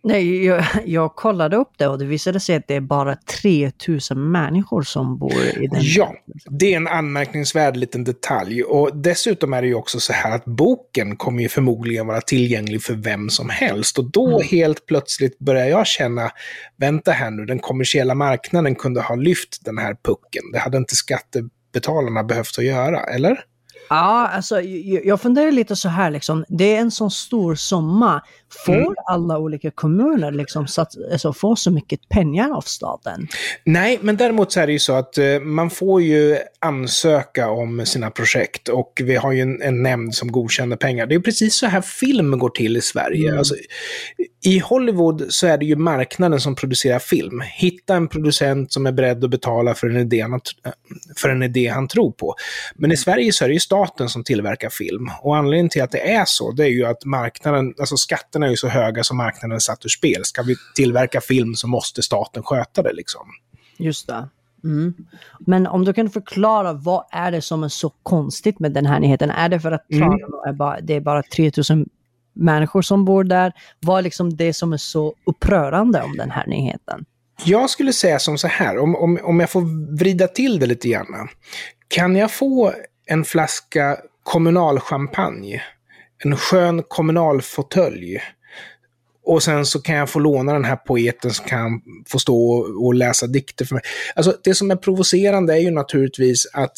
Nej, 0.05 0.45
jag, 0.45 0.65
jag 0.85 1.15
kollade 1.15 1.55
upp 1.57 1.71
det 1.77 1.87
och 1.87 1.99
det 1.99 2.05
visade 2.05 2.39
sig 2.39 2.55
att 2.55 2.67
det 2.67 2.75
är 2.75 2.81
bara 2.81 3.15
3000 3.15 4.31
människor 4.31 4.81
som 4.81 5.17
bor 5.17 5.41
i 5.61 5.67
den. 5.67 5.79
Ja, 5.81 6.13
det 6.49 6.73
är 6.73 6.77
en 6.77 6.87
anmärkningsvärd 6.87 7.77
liten 7.77 8.03
detalj. 8.03 8.63
Och 8.63 8.97
dessutom 8.97 9.53
är 9.53 9.61
det 9.61 9.67
ju 9.67 9.75
också 9.75 9.99
så 9.99 10.13
här 10.13 10.35
att 10.35 10.45
boken 10.45 11.15
kommer 11.15 11.41
ju 11.41 11.49
förmodligen 11.49 12.07
vara 12.07 12.21
tillgänglig 12.21 12.83
för 12.83 12.93
vem 12.93 13.29
som 13.29 13.49
helst. 13.49 13.97
Och 13.97 14.11
då 14.11 14.27
Mm. 14.27 14.47
helt 14.51 14.85
plötsligt 14.85 15.39
börjar 15.39 15.65
jag 15.65 15.87
känna, 15.87 16.31
vänta 16.77 17.11
här 17.11 17.31
nu, 17.31 17.45
den 17.45 17.59
kommersiella 17.59 18.15
marknaden 18.15 18.75
kunde 18.75 19.01
ha 19.01 19.15
lyft 19.15 19.65
den 19.65 19.77
här 19.77 19.95
pucken. 20.05 20.43
Det 20.53 20.59
hade 20.59 20.77
inte 20.77 20.95
skattebetalarna 20.95 22.23
behövt 22.23 22.57
att 22.57 22.65
göra, 22.65 23.03
eller? 23.03 23.43
Ja, 23.89 24.27
alltså 24.27 24.61
jag, 24.61 25.21
funderar 25.21 25.51
lite 25.51 25.75
så 25.75 25.89
här 25.89 26.11
liksom. 26.11 26.45
Det 26.47 26.75
är 26.75 26.79
en 26.79 26.91
sån 26.91 27.11
stor 27.11 27.55
summa. 27.55 28.21
Får 28.65 28.73
Mm. 28.73 28.93
alla 29.05 29.37
olika 29.37 29.71
kommuner 29.71 30.31
liksom 30.31 30.67
sats, 30.67 30.97
alltså, 31.11 31.33
få 31.33 31.55
så 31.55 31.71
mycket 31.71 32.09
pengar 32.09 32.51
av 32.57 32.61
staten? 32.61 33.27
Nej, 33.63 33.99
men 34.01 34.17
däremot 34.17 34.51
så 34.51 34.59
är 34.59 34.67
det 34.67 34.73
ju 34.73 34.79
så 34.79 34.93
att 34.93 35.17
eh, 35.17 35.39
man 35.39 35.69
får 35.69 36.01
ju 36.01 36.37
ansöka 36.59 37.49
om 37.49 37.85
sina 37.85 38.11
projekt 38.11 38.67
och 38.67 39.01
vi 39.03 39.15
har 39.15 39.31
ju 39.31 39.41
en, 39.41 39.61
en 39.61 39.83
nämnd 39.83 40.15
som 40.15 40.31
godkänner 40.31 40.75
pengar. 40.75 41.05
Det 41.05 41.15
är 41.15 41.19
precis 41.19 41.55
så 41.55 41.65
här 41.65 41.81
film 41.81 42.39
går 42.39 42.49
till 42.49 42.77
i 42.77 42.81
Sverige. 42.81 43.27
Mm. 43.27 43.37
Alltså, 43.37 43.55
I 44.45 44.59
Hollywood 44.59 45.25
så 45.29 45.47
är 45.47 45.57
det 45.57 45.65
ju 45.65 45.75
marknaden 45.75 46.39
som 46.39 46.55
producerar 46.55 46.99
film. 46.99 47.41
Hitta 47.41 47.95
en 47.95 48.07
producent 48.07 48.73
som 48.73 48.85
är 48.85 48.91
beredd 48.91 49.23
att 49.23 49.29
betala 49.29 49.73
för 49.73 49.87
en 49.87 49.97
idé 49.97 50.21
han, 50.21 50.41
för 51.17 51.29
en 51.29 51.43
idé 51.43 51.67
han 51.67 51.87
tror 51.87 52.11
på. 52.11 52.35
Men 52.75 52.91
i 52.91 52.97
Sverige 52.97 53.33
så 53.33 53.43
är 53.43 53.47
det 53.47 53.53
ju 53.53 53.59
staten 53.59 54.09
som 54.09 54.23
tillverkar 54.23 54.69
film. 54.69 55.09
Och 55.21 55.37
anledningen 55.37 55.69
till 55.69 55.83
att 55.83 55.91
det 55.91 56.11
är 56.13 56.23
så, 56.27 56.51
det 56.51 56.63
är 56.63 56.69
ju 56.69 56.85
att 56.85 57.05
marknaden, 57.05 57.73
alltså 57.79 57.97
skatterna 57.97 58.42
är 58.43 58.49
ju 58.49 58.57
så 58.57 58.67
höga 58.67 59.03
som 59.03 59.17
marknaden 59.17 59.55
är 59.55 59.59
satt 59.59 59.85
ur 59.85 59.89
spel. 59.89 60.25
Ska 60.25 60.41
vi 60.41 60.55
tillverka 60.75 61.21
film 61.21 61.55
så 61.55 61.67
måste 61.67 62.01
staten 62.03 62.43
sköta 62.43 62.81
det 62.81 62.93
liksom. 62.93 63.27
Just 63.77 64.07
det. 64.07 64.29
Mm. 64.63 64.93
Men 65.39 65.67
om 65.67 65.85
du 65.85 65.93
kan 65.93 66.09
förklara 66.09 66.73
vad 66.73 67.05
är 67.11 67.31
det 67.31 67.41
som 67.41 67.63
är 67.63 67.69
så 67.69 67.89
konstigt 68.03 68.59
med 68.59 68.71
den 68.71 68.85
här 68.85 68.99
nyheten? 68.99 69.29
Är 69.29 69.49
det 69.49 69.59
för 69.59 69.71
att 69.71 69.91
Mm. 69.91 70.11
Är 70.47 70.53
bara, 70.53 70.81
det 70.81 70.93
är 70.93 71.01
bara 71.01 71.23
3000 71.23 71.89
människor 72.33 72.81
som 72.81 73.05
bor 73.05 73.23
där? 73.23 73.53
Vad 73.79 73.97
är 73.97 74.01
liksom 74.01 74.35
det 74.35 74.53
som 74.53 74.73
är 74.73 74.77
så 74.77 75.15
upprörande 75.25 76.01
om 76.01 76.17
den 76.17 76.31
här 76.31 76.47
nyheten? 76.47 77.05
Jag 77.45 77.69
skulle 77.69 77.93
säga 77.93 78.19
som 78.19 78.37
så 78.37 78.47
här, 78.47 78.77
om, 78.77 78.95
om, 78.95 79.19
om 79.23 79.39
jag 79.39 79.49
får 79.49 79.95
vrida 79.97 80.27
till 80.27 80.59
det 80.59 80.65
lite 80.65 80.87
grann. 80.87 81.29
Kan 81.87 82.15
jag 82.15 82.31
få 82.31 82.73
en 83.05 83.25
flaska 83.25 83.97
kommunalchampagne, 84.23 85.61
en 86.25 86.37
skön 86.37 86.83
kommunalfåtölj 86.87 88.19
och 89.25 89.43
sen 89.43 89.65
så 89.65 89.81
kan 89.81 89.95
jag 89.95 90.09
få 90.09 90.19
låna 90.19 90.53
den 90.53 90.65
här 90.65 90.75
poeten 90.75 91.31
som 91.31 91.45
kan 91.45 91.81
få 92.07 92.19
stå 92.19 92.51
och, 92.51 92.85
och 92.85 92.93
läsa 92.93 93.27
dikter 93.27 93.65
för 93.65 93.75
mig. 93.75 93.83
Alltså 94.15 94.37
det 94.43 94.55
som 94.55 94.71
är 94.71 94.75
provocerande 94.75 95.53
är 95.53 95.59
ju 95.59 95.71
naturligtvis 95.71 96.47
att 96.53 96.73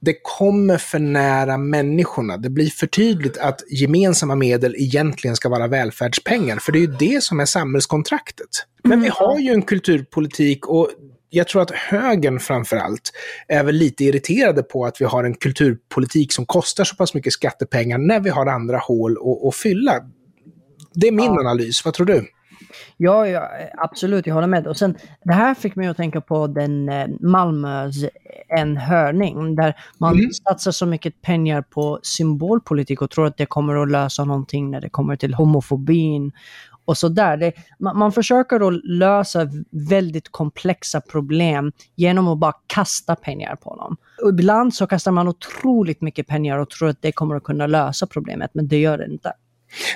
det 0.00 0.14
kommer 0.22 0.78
för 0.78 0.98
nära 0.98 1.58
människorna. 1.58 2.36
Det 2.36 2.50
blir 2.50 2.66
för 2.66 2.86
tydligt 2.86 3.38
att 3.38 3.62
gemensamma 3.70 4.34
medel 4.34 4.74
egentligen 4.78 5.36
ska 5.36 5.48
vara 5.48 5.66
välfärdspengar, 5.66 6.56
för 6.56 6.72
det 6.72 6.78
är 6.78 6.80
ju 6.80 6.96
det 6.98 7.24
som 7.24 7.40
är 7.40 7.44
samhällskontraktet. 7.44 8.48
Men 8.84 9.00
vi 9.00 9.08
har 9.08 9.38
ju 9.38 9.52
en 9.52 9.62
kulturpolitik 9.62 10.66
och 10.66 10.90
jag 11.30 11.48
tror 11.48 11.62
att 11.62 11.70
högern 11.70 12.38
framför 12.40 12.76
allt 12.76 13.12
är 13.48 13.64
väl 13.64 13.74
lite 13.74 14.04
irriterade 14.04 14.62
på 14.62 14.84
att 14.86 15.00
vi 15.00 15.04
har 15.04 15.24
en 15.24 15.34
kulturpolitik 15.34 16.32
som 16.32 16.46
kostar 16.46 16.84
så 16.84 16.96
pass 16.96 17.14
mycket 17.14 17.32
skattepengar 17.32 17.98
när 17.98 18.20
vi 18.20 18.30
har 18.30 18.46
andra 18.46 18.78
hål 18.78 19.12
att, 19.12 19.48
att 19.48 19.54
fylla. 19.56 19.92
Det 20.94 21.08
är 21.08 21.12
min 21.12 21.24
Ja. 21.24 21.40
analys. 21.40 21.84
Vad 21.84 21.94
tror 21.94 22.06
du? 22.06 22.26
Ja, 22.96 23.26
ja, 23.28 23.48
absolut, 23.78 24.26
jag 24.26 24.34
håller 24.34 24.46
med. 24.48 24.66
Och 24.66 24.76
sen, 24.76 24.96
det 25.24 25.32
här 25.32 25.54
fick 25.54 25.76
mig 25.76 25.88
att 25.88 25.96
tänka 25.96 26.20
på 26.20 26.46
den 26.46 26.88
eh, 26.88 27.06
Malmös 27.20 27.94
En 28.48 28.76
hörning, 28.76 29.56
där 29.56 29.74
man 29.98 30.14
Mm. 30.14 30.30
satsar 30.32 30.70
så 30.70 30.86
mycket 30.86 31.22
pengar 31.22 31.62
på 31.62 32.00
symbolpolitik 32.02 33.02
och 33.02 33.10
tror 33.10 33.26
att 33.26 33.36
det 33.36 33.46
kommer 33.46 33.82
att 33.82 33.90
lösa 33.90 34.24
någonting 34.24 34.70
när 34.70 34.80
det 34.80 34.88
kommer 34.90 35.16
till 35.16 35.34
homofobin 35.34 36.32
och 36.88 36.98
så 36.98 37.08
där. 37.08 37.36
Det, 37.36 37.52
man, 37.78 37.98
man 37.98 38.12
försöker 38.12 38.68
att 38.68 38.84
lösa 38.84 39.48
väldigt 39.70 40.28
komplexa 40.28 41.00
problem 41.00 41.72
genom 41.96 42.28
att 42.28 42.38
bara 42.38 42.52
kasta 42.66 43.16
pengar 43.16 43.56
på 43.56 43.76
dem. 43.76 43.96
Och 44.22 44.28
ibland 44.28 44.74
så 44.74 44.86
kastar 44.86 45.12
man 45.12 45.28
otroligt 45.28 46.00
mycket 46.00 46.26
pengar 46.26 46.58
och 46.58 46.70
tror 46.70 46.88
att 46.88 47.02
det 47.02 47.12
kommer 47.12 47.36
att 47.36 47.44
kunna 47.44 47.66
lösa 47.66 48.06
problemet, 48.06 48.50
men 48.54 48.68
det 48.68 48.78
gör 48.78 48.98
det 48.98 49.06
inte. 49.06 49.32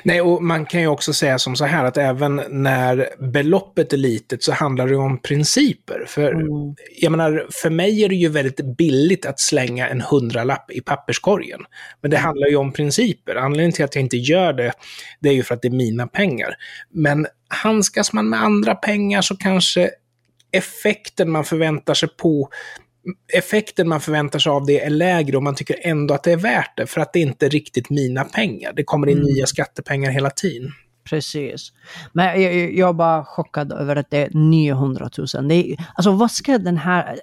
Nej, 0.03 0.21
och 0.21 0.43
man 0.43 0.67
kan 0.67 0.81
ju 0.81 0.87
också 0.87 1.13
säga 1.13 1.39
som 1.39 1.57
så 1.57 1.65
här 1.65 1.85
att 1.85 1.97
även 1.97 2.43
när 2.49 3.09
beloppet 3.33 3.93
är 3.93 3.97
litet 3.97 4.43
så 4.43 4.53
handlar 4.53 4.89
det 4.89 4.97
om 4.97 5.23
principer. 5.23 6.05
För 6.09 6.33
Mm. 6.33 6.75
jag 7.01 7.11
menar, 7.13 7.47
för 7.63 7.71
mig 7.71 8.05
är 8.05 8.09
det 8.09 8.15
ju 8.15 8.29
väldigt 8.29 8.77
billigt 8.77 9.27
att 9.27 9.41
slänga 9.41 9.89
en 9.89 10.01
hundralapp 10.01 10.71
i 10.71 10.81
papperskorgen. 10.81 11.61
Men 12.01 12.11
det 12.11 12.17
handlar 12.17 12.49
ju 12.49 12.57
om 12.57 12.73
principer. 12.73 13.37
Anledningen 13.37 13.73
till 13.73 13.85
att 13.85 13.95
jag 13.95 14.05
inte 14.05 14.17
gör 14.17 14.53
det, 14.53 14.73
det 15.21 15.29
är 15.29 15.35
ju 15.35 15.43
för 15.43 15.55
att 15.55 15.63
det 15.63 15.69
är 15.69 15.73
mina 15.73 16.07
pengar. 16.07 16.55
Men 16.91 17.27
handskas 17.49 18.13
man 18.13 18.29
med 18.29 18.43
andra 18.43 18.75
pengar 18.75 19.23
så 19.23 19.37
kanske 19.37 19.91
effekten 20.53 21.31
man 21.31 21.45
förväntar 21.45 21.95
sig 21.95 22.09
på 22.09 22.49
effekten 23.33 23.89
man 23.89 24.01
förväntar 24.01 24.39
sig 24.39 24.51
av 24.51 24.67
det 24.67 24.81
är 24.81 24.91
lägre 24.91 25.37
och 25.37 25.43
man 25.43 25.55
tycker 25.55 25.77
ändå 25.81 26.15
att 26.15 26.23
det 26.23 26.33
är 26.33 26.37
värt 26.37 26.77
det 26.77 26.87
för 26.87 27.01
att 27.01 27.13
det 27.13 27.21
inte 27.21 27.47
är 27.47 27.51
riktigt 27.51 27.91
mina 27.91 28.25
pengar. 28.25 28.73
Det 28.77 28.85
kommer 28.85 29.07
in 29.07 29.19
Mm. 29.19 29.27
nya 29.35 29.47
skattepengar 29.47 30.11
hela 30.11 30.31
tiden. 30.31 30.73
Precis. 31.05 31.73
Men 32.13 32.43
jag, 32.43 32.75
jag, 32.75 32.89
är 32.89 32.93
bara 32.93 33.25
chockad 33.25 33.73
över 33.73 33.97
att 33.97 34.11
det 34.11 34.19
är 34.19 34.31
900 34.35 35.11
000. 35.35 35.49
Det 35.49 35.55
är, 35.55 35.87
alltså 35.95 36.11
vad 36.13 36.31
ska 36.31 36.59
den 36.59 36.77
här... 36.77 37.19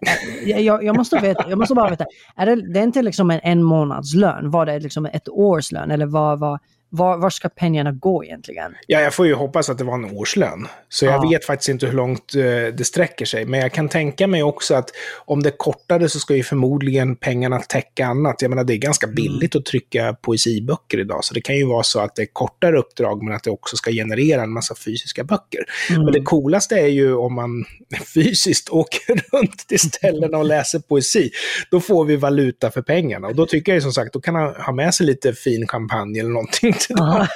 Jag, 0.45 0.61
jag, 0.61 0.83
jag 0.83 0.97
måste 0.97 1.19
veta, 1.19 1.45
jag 1.49 1.57
måste 1.57 1.73
bara 1.73 1.89
veta. 1.89 2.05
Är 2.35 2.45
det, 2.45 2.73
det 2.73 2.79
är 2.79 2.83
inte 2.83 3.01
liksom 3.01 3.31
en, 3.31 3.39
en 3.43 3.63
månadslön? 3.63 4.51
Var 4.51 4.65
det 4.65 4.79
liksom 4.79 5.05
ett 5.05 5.29
års 5.29 5.71
lön? 5.71 5.91
Eller 5.91 6.05
vad, 6.05 6.39
vad, 6.39 6.59
var, 6.89 7.17
var 7.17 7.29
ska 7.29 7.49
pengarna 7.49 7.91
gå 7.91 8.23
egentligen? 8.23 8.75
Ja, 8.87 8.99
jag 9.01 9.13
får 9.13 9.27
ju 9.27 9.33
hoppas 9.33 9.69
att 9.69 9.77
det 9.77 9.83
var 9.83 9.93
en 9.93 10.05
årslön. 10.05 10.67
Så 10.89 11.05
jag 11.05 11.13
Ja. 11.25 11.29
vet 11.29 11.45
faktiskt 11.45 11.69
inte 11.69 11.85
hur 11.85 11.93
långt 11.93 12.35
eh, 12.35 12.41
det 12.73 12.85
sträcker 12.85 13.25
sig. 13.25 13.45
Men 13.45 13.59
jag 13.59 13.71
kan 13.71 13.89
tänka 13.89 14.27
mig 14.27 14.43
också 14.43 14.75
att 14.75 14.89
om 15.25 15.43
det 15.43 15.49
är 15.49 15.57
kortare 15.57 16.09
så 16.09 16.19
ska 16.19 16.35
ju 16.35 16.43
förmodligen 16.43 17.15
pengarna 17.15 17.59
täcka 17.59 18.05
annat. 18.05 18.41
Jag 18.41 18.49
menar, 18.49 18.63
det 18.63 18.73
är 18.73 18.77
ganska 18.77 19.05
Mm. 19.05 19.15
billigt 19.15 19.55
att 19.55 19.65
trycka 19.65 20.13
poesiböcker 20.21 20.99
idag. 20.99 21.23
Så 21.25 21.33
det 21.33 21.41
kan 21.41 21.57
ju 21.57 21.65
vara 21.65 21.83
så 21.83 21.99
att 21.99 22.15
det 22.15 22.21
är 22.21 22.27
kortare 22.33 22.77
uppdrag 22.77 23.23
men 23.23 23.35
att 23.35 23.43
det 23.43 23.49
också 23.51 23.75
ska 23.77 23.91
generera 23.91 24.43
en 24.43 24.51
massa 24.53 24.75
fysiska 24.75 25.23
böcker. 25.23 25.65
Mm. 25.89 26.03
Men 26.03 26.13
det 26.13 26.21
coolaste 26.21 26.75
är 26.75 26.87
ju 26.87 27.13
om 27.15 27.33
man 27.35 27.65
fysiskt 28.13 28.69
åker 28.69 29.37
runt 29.37 29.67
till 29.67 29.79
ställena 29.79 30.37
och 30.37 30.45
läser 30.45 30.79
poesi. 30.79 31.31
Då 31.71 31.79
får 31.79 32.05
vi 32.05 32.15
valuta 32.15 32.71
för 32.71 32.81
pengarna. 32.81 33.27
Och 33.27 33.35
då 33.35 33.45
tycker 33.45 33.71
jag 33.71 33.75
ju 33.77 33.81
som 33.81 33.93
sagt, 33.93 34.13
då 34.13 34.21
kan 34.21 34.35
han 34.35 34.55
ha 34.55 34.73
med 34.73 34.93
sig 34.93 35.05
lite 35.05 35.33
fin 35.33 35.67
champagne 35.67 36.19
eller 36.19 36.29
någonting 36.29 36.73
Ja. 36.89 37.27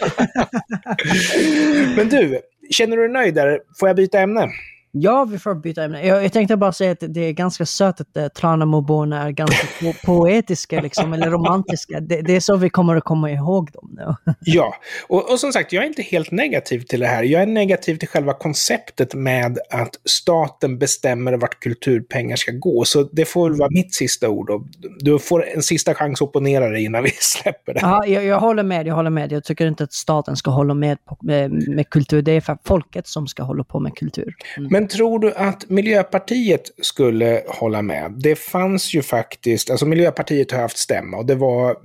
Men 1.96 2.10
du, 2.10 2.40
känner 2.70 2.98
du 2.98 3.04
dig 3.04 3.12
nöjd 3.12 3.36
där? 3.36 3.60
Får 3.80 3.90
jag 3.90 3.96
byta 3.96 4.20
ämne? 4.20 4.50
Ja, 4.96 5.26
vi 5.26 5.40
får 5.40 5.56
byta 5.56 5.84
ämne. 5.84 6.06
Jag, 6.06 6.24
jag 6.24 6.34
tänkte 6.34 6.58
bara 6.58 6.72
säga 6.72 6.92
att 6.92 7.04
det 7.08 7.22
är 7.22 7.32
ganska 7.32 7.66
sött 7.66 8.02
att 8.02 8.18
uh, 8.18 8.28
Tranemo-borna 8.28 9.24
är 9.24 9.32
ganska 9.32 9.68
po 9.82 9.94
poetiska 10.06 10.82
liksom, 10.82 11.14
eller 11.14 11.30
romantiska. 11.30 12.00
Det, 12.00 12.22
det 12.22 12.36
är 12.36 12.40
så 12.40 12.56
vi 12.56 12.70
kommer 12.70 12.96
att 12.96 13.04
komma 13.04 13.32
ihåg 13.32 13.72
dem 13.72 13.90
nu. 13.98 14.34
Ja, 14.40 14.76
och, 15.08 15.32
och 15.32 15.40
som 15.40 15.52
sagt, 15.52 15.74
jag 15.74 15.84
är 15.84 15.88
inte 15.88 16.02
helt 16.02 16.32
negativ 16.32 16.80
till 16.80 17.00
det 17.00 17.08
här. 17.08 17.24
Jag 17.24 17.42
är 17.42 17.46
negativ 17.46 17.96
till 17.96 18.08
själva 18.08 18.34
konceptet 18.34 19.14
med 19.14 19.58
att 19.70 20.00
staten 20.06 20.78
bestämmer 20.78 21.34
vart 21.34 21.60
kulturpengar 21.60 22.36
ska 22.36 22.52
gå. 22.52 22.86
Så 22.86 23.04
det 23.04 23.26
får 23.26 23.50
vara 23.50 23.70
mitt 23.70 23.94
sista 23.94 24.30
ord. 24.30 24.50
Och 24.50 24.62
du 25.00 25.20
får 25.20 25.48
en 25.48 25.64
sista 25.64 25.94
chans 25.96 26.22
att 26.22 26.28
opponera 26.28 26.70
dig 26.70 26.84
innan 26.84 27.04
vi 27.04 27.10
släpper 27.20 27.74
det. 27.74 27.80
Ja, 27.84 28.06
jag, 28.06 28.26
jag 28.26 28.40
håller 28.40 28.64
med, 28.64 28.88
jag 28.88 28.96
håller 28.96 29.10
med. 29.10 29.32
Jag 29.32 29.44
tycker 29.44 29.68
inte 29.68 29.84
att 29.84 29.94
staten 29.94 30.36
ska 30.38 30.52
hålla 30.52 30.74
med 30.74 31.06
på, 31.06 31.18
med, 31.22 31.52
med 31.52 31.90
kultur. 31.90 32.22
Det 32.22 32.32
är 32.32 32.42
för 32.42 32.58
folket 32.66 33.08
som 33.08 33.28
ska 33.28 33.44
hålla 33.44 33.64
på 33.64 33.80
med 33.80 33.96
kultur. 33.96 34.36
Mm. 34.58 34.83
Men 34.84 34.88
tror 34.90 35.20
du 35.20 35.34
att 35.34 35.70
Miljöpartiet 35.70 36.72
skulle 36.82 37.44
hålla 37.48 37.82
med? 37.82 38.14
Det 38.18 38.36
fanns 38.36 38.94
ju 38.96 39.02
faktiskt, 39.02 39.70
alltså 39.70 39.86
Miljöpartiet 39.86 40.52
har 40.52 40.60
haft 40.60 40.78
stämma 40.78 41.18
och 41.18 41.26
det 41.26 41.36
var 41.36 41.78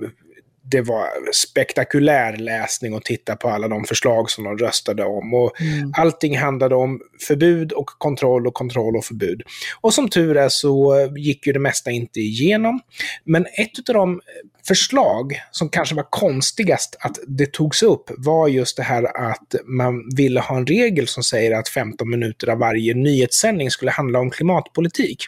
det 0.70 0.80
var 0.80 1.08
spektakulär 1.32 2.36
läsning 2.36 2.94
att 2.94 3.04
titta 3.04 3.36
på 3.36 3.48
alla 3.48 3.68
de 3.68 3.84
förslag 3.84 4.30
som 4.30 4.44
de 4.44 4.58
röstade 4.58 5.04
om. 5.04 5.34
Och 5.34 5.52
Mm. 5.60 5.92
Allting 5.96 6.38
handlade 6.38 6.74
om 6.74 7.00
förbud 7.26 7.72
och 7.72 7.86
kontroll 7.86 8.46
och 8.46 8.54
kontroll 8.54 8.96
och 8.96 9.04
förbud. 9.04 9.42
Och 9.80 9.94
som 9.94 10.08
tur 10.08 10.36
är 10.36 10.48
så 10.48 10.94
gick 11.16 11.46
ju 11.46 11.52
det 11.52 11.58
mesta 11.58 11.90
inte 11.90 12.20
igenom. 12.20 12.80
Men 13.24 13.46
ett 13.46 13.88
av 13.88 13.94
de 13.94 14.20
förslag 14.68 15.40
som 15.50 15.68
kanske 15.68 15.94
var 15.94 16.06
konstigast 16.10 16.96
att 17.00 17.18
det 17.26 17.52
togs 17.52 17.82
upp 17.82 18.10
var 18.16 18.48
just 18.48 18.76
det 18.76 18.82
här 18.82 19.30
att 19.30 19.54
man 19.64 20.16
ville 20.16 20.40
ha 20.40 20.56
en 20.56 20.66
regel 20.66 21.08
som 21.08 21.22
säger 21.22 21.58
att 21.58 21.68
15 21.68 22.10
minuter 22.10 22.48
av 22.48 22.58
varje 22.58 22.94
nyhetssändning 22.94 23.70
skulle 23.70 23.90
handla 23.90 24.18
om 24.18 24.30
klimatpolitik. 24.30 25.24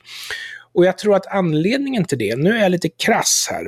Och 0.72 0.84
jag 0.84 0.98
tror 0.98 1.16
att 1.16 1.26
anledningen 1.26 2.04
till 2.04 2.18
det, 2.18 2.36
nu 2.36 2.56
är 2.56 2.62
jag 2.62 2.72
lite 2.72 2.88
krass 2.88 3.48
här, 3.50 3.66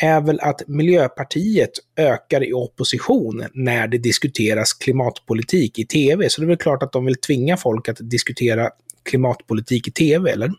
är 0.00 0.20
väl 0.20 0.40
att 0.40 0.68
Miljöpartiet 0.68 1.70
ökar 1.96 2.48
i 2.48 2.52
opposition 2.52 3.44
när 3.52 3.88
det 3.88 3.98
diskuteras 3.98 4.72
klimatpolitik 4.72 5.78
i 5.78 5.86
tv. 5.86 6.28
Så 6.28 6.40
det 6.40 6.44
är 6.44 6.48
väl 6.48 6.56
klart 6.56 6.82
att 6.82 6.92
de 6.92 7.04
vill 7.04 7.16
tvinga 7.16 7.56
folk 7.56 7.88
att 7.88 7.96
diskutera 8.00 8.70
klimatpolitik 9.02 9.88
i 9.88 9.90
tv, 9.90 10.30
eller? 10.30 10.52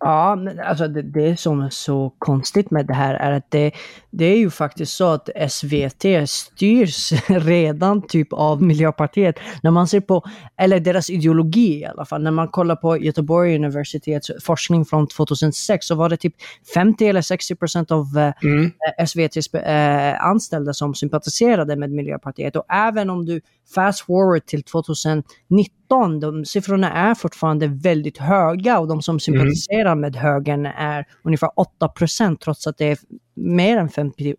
Ja, 0.00 0.36
men 0.36 0.60
alltså 0.60 0.88
det, 0.88 1.02
det 1.02 1.40
som 1.40 1.60
är 1.60 1.70
så 1.70 2.12
konstigt 2.18 2.70
med 2.70 2.86
det 2.86 2.94
här 2.94 3.14
är 3.14 3.32
att 3.32 3.50
det, 3.50 3.72
det 4.10 4.24
är 4.24 4.36
ju 4.36 4.50
faktiskt 4.50 4.92
så 4.92 5.06
att 5.06 5.28
SVT 5.48 6.30
styrs 6.30 7.12
redan 7.28 8.02
typ 8.02 8.32
av 8.32 8.62
Miljöpartiet. 8.62 9.38
När 9.62 9.70
man 9.70 9.88
ser 9.88 10.00
på, 10.00 10.24
eller 10.56 10.80
deras 10.80 11.10
ideologi 11.10 11.80
i 11.80 11.84
alla 11.84 12.04
fall, 12.04 12.22
när 12.22 12.30
man 12.30 12.48
kollar 12.48 12.76
på 12.76 12.98
Göteborg 12.98 13.56
universitets 13.56 14.30
forskning 14.44 14.84
från 14.84 15.06
2006 15.06 15.86
så 15.86 15.94
var 15.94 16.08
det 16.08 16.16
typ 16.16 16.34
50 16.74 17.06
eller 17.06 17.22
60 17.22 17.54
procent 17.54 17.90
av 17.90 18.18
eh, 18.18 18.32
Mm. 18.42 18.70
SVTs 18.98 19.54
eh, 19.54 20.24
anställda 20.24 20.72
som 20.72 20.94
sympatiserade 20.94 21.76
med 21.76 21.90
Miljöpartiet. 21.90 22.56
Och 22.56 22.64
även 22.68 23.10
om 23.10 23.26
du 23.26 23.40
fast 23.74 24.00
forward 24.00 24.46
till 24.46 24.62
2019, 24.62 26.20
de 26.20 26.44
siffrorna 26.44 26.92
är 26.92 27.14
fortfarande 27.14 27.66
väldigt 27.66 28.18
höga 28.18 28.78
och 28.78 28.88
de 28.88 29.02
som 29.02 29.20
sympatiserar 29.20 29.94
med 29.94 30.16
högern 30.16 30.66
är 30.66 31.04
ungefär 31.24 31.50
8 31.56 31.88
procent 31.88 32.40
trots 32.40 32.66
att 32.66 32.78
det 32.78 32.86
är 32.86 32.98
mer 33.34 33.76
än 33.76 33.88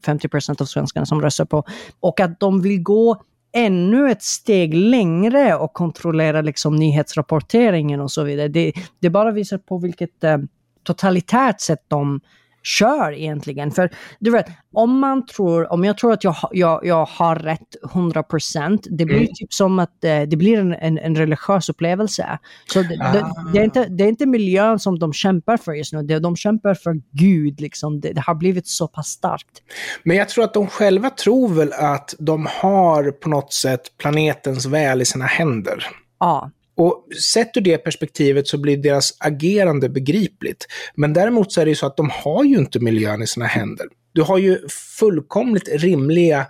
50 0.05 0.27
procent 0.27 0.62
av 0.62 0.65
svenskarna 0.65 1.05
som 1.05 1.21
röstar 1.21 1.45
på. 1.45 1.63
Och 2.00 2.19
att 2.19 2.39
de 2.39 2.62
vill 2.62 2.83
gå 2.83 3.21
ännu 3.51 4.12
ett 4.12 4.24
steg 4.24 4.74
längre 4.74 5.55
och 5.55 5.74
kontrollera 5.74 6.41
liksom 6.41 6.75
nyhetsrapporteringen 6.75 8.01
och 8.01 8.12
så 8.12 8.24
vidare. 8.24 8.48
Det, 8.48 8.74
det 9.00 9.09
bara 9.09 9.31
visar 9.31 9.57
på 9.57 9.77
vilket 9.77 10.24
eh, 10.24 10.38
totalitärt 10.83 11.62
sätt 11.62 11.86
de 11.88 12.21
kör 12.63 13.12
egentligen. 13.13 13.72
För 13.72 13.89
du 14.20 14.32
vet, 14.32 14.46
om 14.74 15.00
man 15.00 15.25
tror, 15.25 15.72
om 15.74 15.84
jag 15.84 15.98
tror 15.98 16.13
att 16.13 16.24
jag, 16.24 16.36
jag, 16.51 16.86
jag 16.86 17.06
har 17.06 17.36
rätt 17.36 17.75
100%, 17.84 18.80
det 18.89 19.06
blir 19.06 19.16
Mm. 19.16 19.28
typ 19.36 19.54
som 19.54 19.80
att 19.80 20.04
eh, 20.04 20.22
det 20.22 20.38
blir 20.38 20.60
en, 20.60 20.74
en, 20.74 20.98
en 20.98 21.16
religiös 21.16 21.70
upplevelse. 21.70 22.39
Så 22.74 22.82
det, 22.82 22.88
det, 22.88 23.22
Ah. 23.25 23.50
det, 23.54 23.60
är 23.60 23.63
inte, 23.63 23.86
det 23.86 24.04
är 24.04 24.08
inte 24.08 24.25
miljön 24.25 24.80
som 24.80 25.00
de 25.00 25.13
kämpar 25.13 25.58
för 25.58 25.74
just 25.74 25.94
nu, 25.94 26.01
det, 26.04 26.20
de 26.20 26.36
kämpar 26.36 26.74
för 26.74 27.01
Gud. 27.12 27.60
Liksom. 27.62 28.00
Det, 28.00 28.13
det 28.13 28.22
har 28.22 28.36
blivit 28.36 28.68
så 28.68 28.88
pass 28.88 29.08
starkt. 29.08 29.62
Men 30.04 30.18
jag 30.18 30.30
tror 30.30 30.44
att 30.44 30.54
de 30.54 30.68
själva 30.68 31.10
tror 31.10 31.50
väl 31.50 31.74
att 31.74 32.16
de 32.20 32.48
har 32.62 33.12
på 33.12 33.30
något 33.30 33.54
sätt 33.54 33.82
planetens 33.98 34.66
väl 34.66 35.01
i 35.01 35.06
sina 35.06 35.25
händer. 35.25 35.88
Ja, 36.20 36.51
och 36.79 37.07
sett 37.33 37.57
ur 37.57 37.62
det 37.62 37.77
perspektivet 37.77 38.48
så 38.48 38.57
blir 38.57 38.77
deras 38.77 39.17
agerande 39.19 39.89
begripligt. 39.89 40.65
Men 40.95 41.13
däremot 41.13 41.51
så 41.51 41.62
är 41.62 41.65
det 41.65 41.71
ju 41.71 41.75
så 41.75 41.86
att 41.86 41.98
de 41.98 42.09
har 42.13 42.43
ju 42.43 42.57
inte 42.57 42.79
miljön 42.79 43.21
i 43.21 43.27
sina 43.27 43.45
händer. 43.45 43.88
Du 44.13 44.21
har 44.21 44.38
ju 44.38 44.59
fullkomligt 45.00 45.69
rimliga 45.71 46.48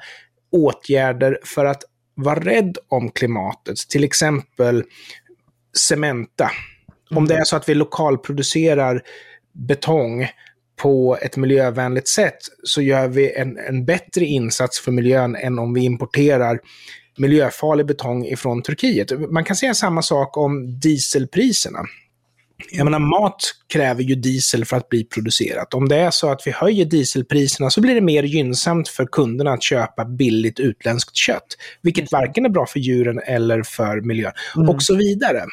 åtgärder 0.51 1.39
för 1.43 1.65
att 1.65 1.83
vara 2.15 2.39
rädd 2.39 2.77
om 2.88 3.12
klimatet. 3.12 3.77
Till 3.77 4.03
exempel 4.03 4.83
Cementa. 5.77 6.51
Om 7.12 7.27
det 7.27 7.36
är 7.36 7.43
så 7.43 7.55
att 7.55 7.69
vi 7.69 7.75
lokalproducerar 7.75 9.01
betong 9.53 10.27
på 10.81 11.17
ett 11.21 11.38
miljövänligt 11.38 12.07
sätt 12.07 12.38
så 12.63 12.81
gör 12.81 13.07
vi 13.07 13.33
en, 13.33 13.57
en 13.57 13.86
bättre 13.86 14.25
insats 14.25 14.79
för 14.79 14.91
miljön 14.91 15.36
än 15.36 15.59
om 15.59 15.74
vi 15.74 15.81
importerar 15.81 16.59
miljöfarlig 17.19 17.85
betong 17.85 18.25
ifrån 18.25 18.61
Turkiet. 18.61 19.31
Man 19.31 19.43
kan 19.43 19.55
säga 19.55 19.73
samma 19.73 20.01
sak 20.01 20.38
om 20.38 20.79
dieselpriserna. 20.79 21.79
Jag 22.71 22.83
menar, 22.85 22.99
mat 22.99 23.35
kräver 23.73 24.03
ju 24.03 24.15
diesel 24.15 24.65
för 24.65 24.77
att 24.77 24.89
bli 24.89 25.03
producerat. 25.03 25.73
Om 25.73 25.89
det 25.89 25.95
är 25.95 26.11
så 26.11 26.31
att 26.31 26.41
vi 26.45 26.51
höjer 26.51 26.85
dieselpriserna 26.85 27.69
så 27.69 27.81
blir 27.81 27.95
det 27.95 28.01
mer 28.01 28.23
gynnsamt 28.23 28.88
för 28.88 29.05
kunderna 29.05 29.51
att 29.51 29.63
köpa 29.63 30.05
billigt 30.05 30.59
utländskt 30.59 31.15
kött. 31.15 31.47
Vilket 31.81 32.11
varken 32.11 32.45
är 32.45 32.49
bra 32.49 32.65
för 32.65 32.79
djuren 32.79 33.19
eller 33.25 33.63
för 33.63 34.01
miljön. 34.01 34.31
Mm. 34.55 34.69
Och 34.69 34.83
så 34.83 34.95
vidare. 34.95 35.43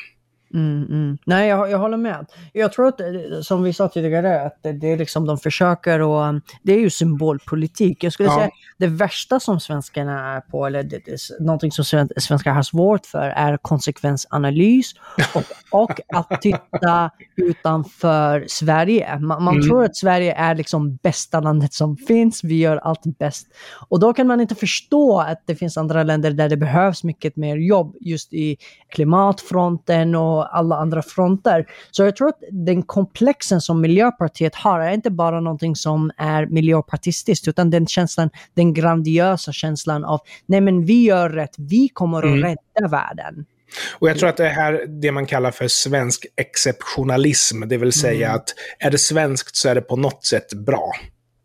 Mm, 0.55 0.87
mm. 0.91 1.19
Nej, 1.25 1.49
jag, 1.49 1.71
jag 1.71 1.79
håller 1.79 1.97
med. 1.97 2.27
Jag 2.53 2.73
tror 2.73 2.89
att, 2.89 3.01
som 3.47 3.63
vi 3.63 3.73
sa 3.73 3.89
tidigare, 3.89 4.43
att 4.43 4.59
det, 4.63 4.73
det 4.73 4.93
är 4.93 4.97
liksom 4.97 5.27
de 5.27 5.39
försöker 5.39 6.01
och 6.01 6.21
um, 6.23 6.41
det 6.63 6.73
är 6.73 6.81
ju 6.81 6.91
symbolpolitik. 6.91 8.05
Jag 8.05 8.13
skulle 8.13 8.29
Ja. 8.29 8.35
säga 8.37 8.51
det 8.79 8.87
värsta 8.87 9.41
som 9.41 9.61
svenskarna 9.61 10.37
är 10.37 10.41
på, 10.41 10.67
eller 10.67 10.83
det, 10.83 10.99
det, 11.07 11.19
någonting 11.41 11.73
som 11.73 11.85
sven- 11.85 12.09
svenskar 12.17 12.53
har 12.53 12.63
svårt 12.63 13.07
för, 13.07 13.21
är 13.29 13.57
konsekvensanalys 13.57 14.93
och, 15.35 15.43
och 15.83 16.01
att 16.09 16.41
titta 16.43 17.11
utanför 17.37 18.45
Sverige. 18.49 19.19
Man, 19.19 19.43
man 19.45 19.55
Mm. 19.57 19.69
tror 19.69 19.85
att 19.85 19.97
Sverige 19.97 20.35
är 20.35 20.55
liksom 20.55 20.97
bästa 20.97 21.41
landet 21.41 21.73
som 21.73 21.97
finns, 21.97 22.45
vi 22.45 22.59
gör 22.59 22.77
allt 22.77 23.19
bäst. 23.19 23.47
Och 23.89 24.01
då 24.01 24.13
kan 24.13 24.27
man 24.27 24.41
inte 24.41 24.55
förstå 24.55 25.21
att 25.21 25.43
det 25.47 25.57
finns 25.57 25.77
andra 25.77 26.03
länder 26.03 26.31
där 26.31 26.49
det 26.49 26.57
behövs 26.57 27.05
mycket 27.05 27.37
mer 27.37 27.57
jobb 27.57 27.97
just 28.01 28.33
i 28.33 28.57
klimatfronten 28.89 30.15
och 30.15 30.36
alla 30.43 30.77
andra 30.77 31.03
fronter. 31.03 31.67
Så 31.91 32.03
jag 32.03 32.17
tror 32.17 32.29
att 32.29 32.39
den 32.51 32.83
komplexen 32.83 33.61
som 33.61 33.81
Miljöpartiet 33.81 34.55
har 34.55 34.81
är 34.81 34.91
inte 34.91 35.11
bara 35.11 35.41
någonting 35.41 35.77
som 35.77 36.11
är 36.17 36.47
miljöpartistiskt, 36.47 37.49
utan 37.49 37.71
den 37.71 37.87
känslan, 37.87 38.31
den 38.55 38.75
grandiösa 38.75 39.53
känslan 39.53 40.05
av 40.05 40.21
nej 40.47 40.61
men 40.61 40.85
vi 40.85 41.05
gör 41.05 41.31
rätt, 41.31 41.55
vi 41.59 41.89
kommer 41.89 42.19
att 42.19 42.25
Mm. 42.25 42.43
rädda 42.43 42.89
världen. 42.89 43.45
Och 43.99 44.09
jag 44.09 44.19
tror 44.19 44.29
att 44.29 44.37
det 44.37 44.49
här 44.49 44.87
det 44.89 45.13
man 45.13 45.27
kallar 45.27 45.51
för 45.51 45.69
svensk 45.69 46.27
exceptionalism, 46.37 47.61
det 47.69 47.77
vill 47.77 47.93
säga 47.93 48.27
Mm. 48.27 48.37
att 48.37 48.55
är 48.79 48.91
det 48.91 48.99
svenskt 48.99 49.57
så 49.57 49.69
är 49.69 49.75
det 49.75 49.81
på 49.81 49.97
något 49.97 50.25
sätt 50.25 50.53
bra. 50.55 50.91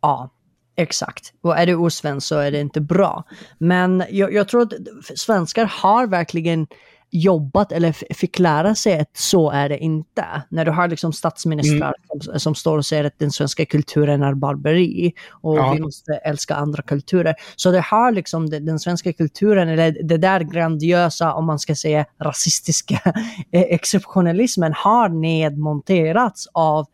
Ja, 0.02 0.30
exakt. 0.78 1.34
Och 1.44 1.58
är 1.58 1.66
det 1.66 1.76
osvenskt 1.76 2.28
så 2.28 2.38
är 2.38 2.52
det 2.52 2.60
inte 2.60 2.82
bra. 2.82 3.24
Men 3.58 4.04
jag, 4.10 4.34
jag 4.34 4.48
tror 4.48 4.62
att 4.62 4.74
svenskar 5.16 5.66
har 5.66 6.08
verkligen 6.08 6.68
jobbat 7.12 7.72
eller 7.72 8.14
fick 8.14 8.40
lära 8.40 8.76
sig 8.76 9.00
att 9.00 9.18
så 9.18 9.50
är 9.52 9.70
det 9.70 9.78
inte. 9.78 10.26
När 10.50 10.66
du 10.66 10.72
har 10.72 10.88
liksom 10.88 11.14
statsministrar 11.14 11.94
som, 12.08 12.40
som 12.40 12.56
står 12.56 12.78
och 12.78 12.86
säger 12.86 13.04
att 13.04 13.20
den 13.20 13.32
svenska 13.32 13.66
kulturen 13.66 14.24
är 14.24 14.34
barbari 14.34 15.14
och 15.30 15.58
Ja. 15.58 15.74
vi 15.74 15.80
måste 15.80 16.14
älska 16.14 16.56
andra 16.56 16.84
kulturer. 16.84 17.36
Så 17.56 17.72
det 17.72 17.82
har 17.82 18.12
liksom 18.12 18.50
den, 18.50 18.66
den 18.66 18.80
svenska 18.80 19.14
kulturen, 19.14 19.70
eller 19.70 19.98
det 20.04 20.18
där 20.18 20.40
grandiosa, 20.40 21.34
om 21.34 21.46
man 21.46 21.60
ska 21.60 21.76
säga 21.76 22.06
rasistiska 22.22 23.02
eh, 23.52 23.62
exceptionalismen 23.62 24.74
har 24.74 25.10
nedmonterats 25.10 26.48
av 26.54 26.86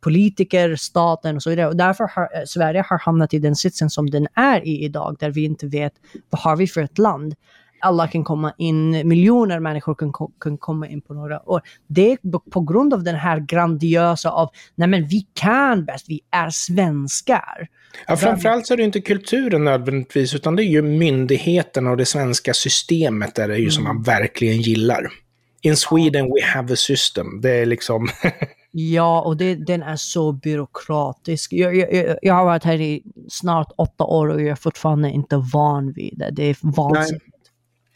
politiker, 0.00 0.76
staten 0.76 1.36
och 1.36 1.42
så 1.42 1.50
vidare. 1.50 1.68
Och 1.68 1.76
därför 1.76 2.04
har 2.14 2.22
eh, 2.22 2.44
Sverige 2.46 2.84
har 2.88 2.98
hamnat 2.98 3.34
i 3.34 3.38
den 3.38 3.56
sitsen 3.56 3.90
som 3.90 4.10
den 4.10 4.26
är 4.34 4.66
i 4.66 4.84
idag, 4.84 5.16
där 5.20 5.30
vi 5.30 5.44
inte 5.44 5.66
vet 5.66 5.92
vad 6.30 6.40
har 6.40 6.56
vi 6.56 6.66
för 6.66 6.80
ett 6.80 6.98
land. 6.98 7.34
Alla 7.82 8.08
kan 8.08 8.24
komma 8.24 8.52
in, 8.58 9.08
miljoner 9.08 9.60
människor 9.60 9.94
kan, 9.94 10.12
kan 10.40 10.58
komma 10.58 10.88
in 10.88 11.00
på 11.00 11.14
några 11.14 11.48
år. 11.48 11.62
Det 11.86 12.12
är 12.12 12.18
på 12.50 12.60
grund 12.60 12.94
av 12.94 13.02
den 13.04 13.14
här 13.16 13.38
grandiosa 13.40 14.30
av, 14.30 14.50
nej 14.74 14.88
men 14.88 15.06
vi 15.06 15.26
kan 15.34 15.84
bäst, 15.84 16.04
vi 16.08 16.20
är 16.30 16.50
svenskar. 16.50 17.68
Ja, 18.06 18.16
framförallt 18.16 18.66
så 18.66 18.72
är 18.72 18.76
det 18.76 18.82
inte 18.84 19.00
kulturen 19.00 19.64
nödvändigtvis, 19.64 20.34
utan 20.34 20.56
det 20.56 20.62
är 20.64 20.68
ju 20.68 20.82
myndigheterna 20.82 21.90
och 21.90 21.96
det 21.96 22.04
svenska 22.06 22.54
systemet 22.54 23.34
där 23.34 23.48
det 23.48 23.54
är 23.54 23.58
ju 23.58 23.70
som 23.70 23.84
man 23.84 24.02
verkligen 24.02 24.60
gillar. 24.60 25.08
In 25.60 25.76
Sweden 25.76 26.24
we 26.26 26.44
have 26.54 26.72
a 26.72 26.76
system. 26.76 27.40
Det 27.40 27.50
är 27.50 27.66
liksom... 27.66 28.08
Ja, 28.74 29.22
och 29.22 29.36
det, 29.36 29.54
den 29.54 29.82
är 29.82 29.96
så 29.96 30.32
byråkratisk. 30.32 31.52
Jag, 31.52 31.76
jag, 31.76 31.92
jag- 31.94 32.16
jag 32.22 32.34
har 32.34 32.44
varit 32.44 32.64
här 32.64 32.80
i 32.80 33.02
snart 33.28 33.72
åtta 33.76 34.04
år 34.04 34.28
och 34.28 34.40
jag 34.40 34.48
är 34.48 34.54
fortfarande 34.54 35.10
inte 35.10 35.36
van 35.52 35.92
vid 35.92 36.14
det. 36.18 36.30
Det 36.30 36.42
är 36.44 36.56
vansinnigt. 36.62 37.24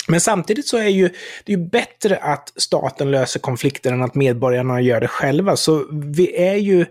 Men 0.09 0.21
samtidigt 0.21 0.67
så 0.67 0.77
är 0.79 0.89
ju 0.89 1.09
det 1.45 1.53
är 1.53 1.57
ju 1.57 1.69
bättre 1.69 2.17
att 2.17 2.53
staten 2.57 3.11
löser 3.11 3.41
konflikter 3.41 3.93
än 3.93 4.03
att 4.03 4.15
medborgarna 4.15 4.81
gör 4.81 5.01
det 5.01 5.09
själva. 5.09 5.57
Så 5.57 5.87
vi 5.93 6.37
är 6.37 6.57
ju 6.57 6.87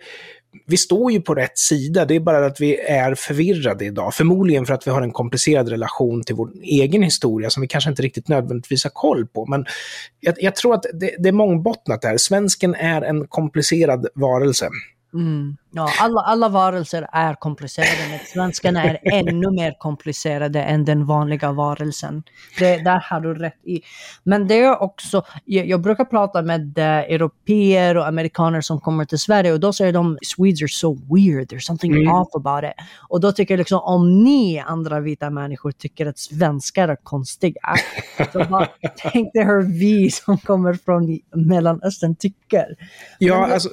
vi 0.68 0.78
står 0.78 1.12
ju 1.12 1.22
på 1.22 1.36
rätt 1.36 1.58
sida, 1.58 2.06
det 2.06 2.16
är 2.16 2.20
bara 2.20 2.46
att 2.46 2.62
vi 2.62 2.80
är 2.80 3.16
förvirrade 3.16 3.86
idag. 3.86 4.14
Förmodligen 4.14 4.66
för 4.66 4.74
att 4.74 4.88
vi 4.88 4.92
har 4.92 5.02
en 5.02 5.12
komplicerad 5.12 5.70
relation 5.70 6.24
till 6.24 6.36
vår 6.36 6.50
egen 6.64 7.04
historia 7.04 7.50
som 7.50 7.62
vi 7.62 7.68
kanske 7.68 7.90
inte 7.90 8.02
riktigt 8.02 8.28
nödvändigtvis 8.28 8.84
har 8.84 8.92
koll 8.92 9.28
på. 9.28 9.46
Men 9.46 9.66
jag, 10.20 10.36
jag 10.38 10.56
tror 10.56 10.74
att 10.74 10.86
det, 10.94 11.16
det 11.20 11.30
är 11.30 11.34
mångbottnat 11.34 12.02
där. 12.02 12.18
Svensken 12.18 12.76
är 12.76 13.02
en 13.02 13.28
komplicerad 13.28 14.08
varelse. 14.16 14.70
Mm. 15.16 15.58
Ja, 15.72 15.90
alla, 16.00 16.22
alla 16.22 16.50
varelser 16.50 17.08
är 17.12 17.34
komplicerade, 17.34 18.10
men 18.10 18.20
svenskarna 18.20 18.84
är 18.84 19.00
ännu 19.14 19.52
mer 19.52 19.76
komplicerade 19.80 20.64
än 20.64 20.86
den 20.86 21.06
vanliga 21.06 21.52
varelsen. 21.52 22.24
Det, 22.60 22.78
där 22.78 23.00
har 23.10 23.20
du 23.20 23.34
rätt 23.34 23.60
i. 23.66 23.82
Men 24.24 24.48
det 24.48 24.60
är 24.60 24.82
också, 24.82 25.24
jag, 25.46 25.68
jag 25.68 25.82
brukar 25.82 26.06
prata 26.06 26.42
med 26.42 26.78
eh, 26.78 26.86
europeer 26.86 27.98
och 27.98 28.08
amerikaner 28.08 28.62
som 28.62 28.80
kommer 28.80 29.06
till 29.06 29.20
Sverige 29.20 29.54
och 29.54 29.60
då 29.60 29.74
säger 29.74 29.94
de 29.94 30.18
Swedes 30.22 30.62
are 30.62 30.68
so 30.68 30.94
weird, 31.16 31.52
there's 31.52 31.60
something 31.60 31.96
Mm. 31.96 32.14
off 32.14 32.28
about 32.36 32.64
it. 32.64 32.86
Och 33.10 33.22
då 33.22 33.32
tycker 33.32 33.54
jag 33.54 33.58
liksom, 33.58 33.80
om 33.80 34.24
ni 34.24 34.60
andra 34.60 35.00
vita 35.00 35.30
människor 35.30 35.72
tycker 35.72 36.06
att 36.06 36.20
svenskar 36.20 36.88
är 36.88 36.96
konstiga, 36.96 37.76
så 38.34 38.46
bara 38.50 38.68
tänk 39.12 39.34
dig 39.34 39.46
hur 39.46 39.80
vi 39.80 40.12
som 40.12 40.38
kommer 40.38 40.74
från 40.74 41.20
Mellanöstern 41.36 42.16
tycker. 42.16 42.76
Ja, 43.20 43.54
alltså, 43.54 43.70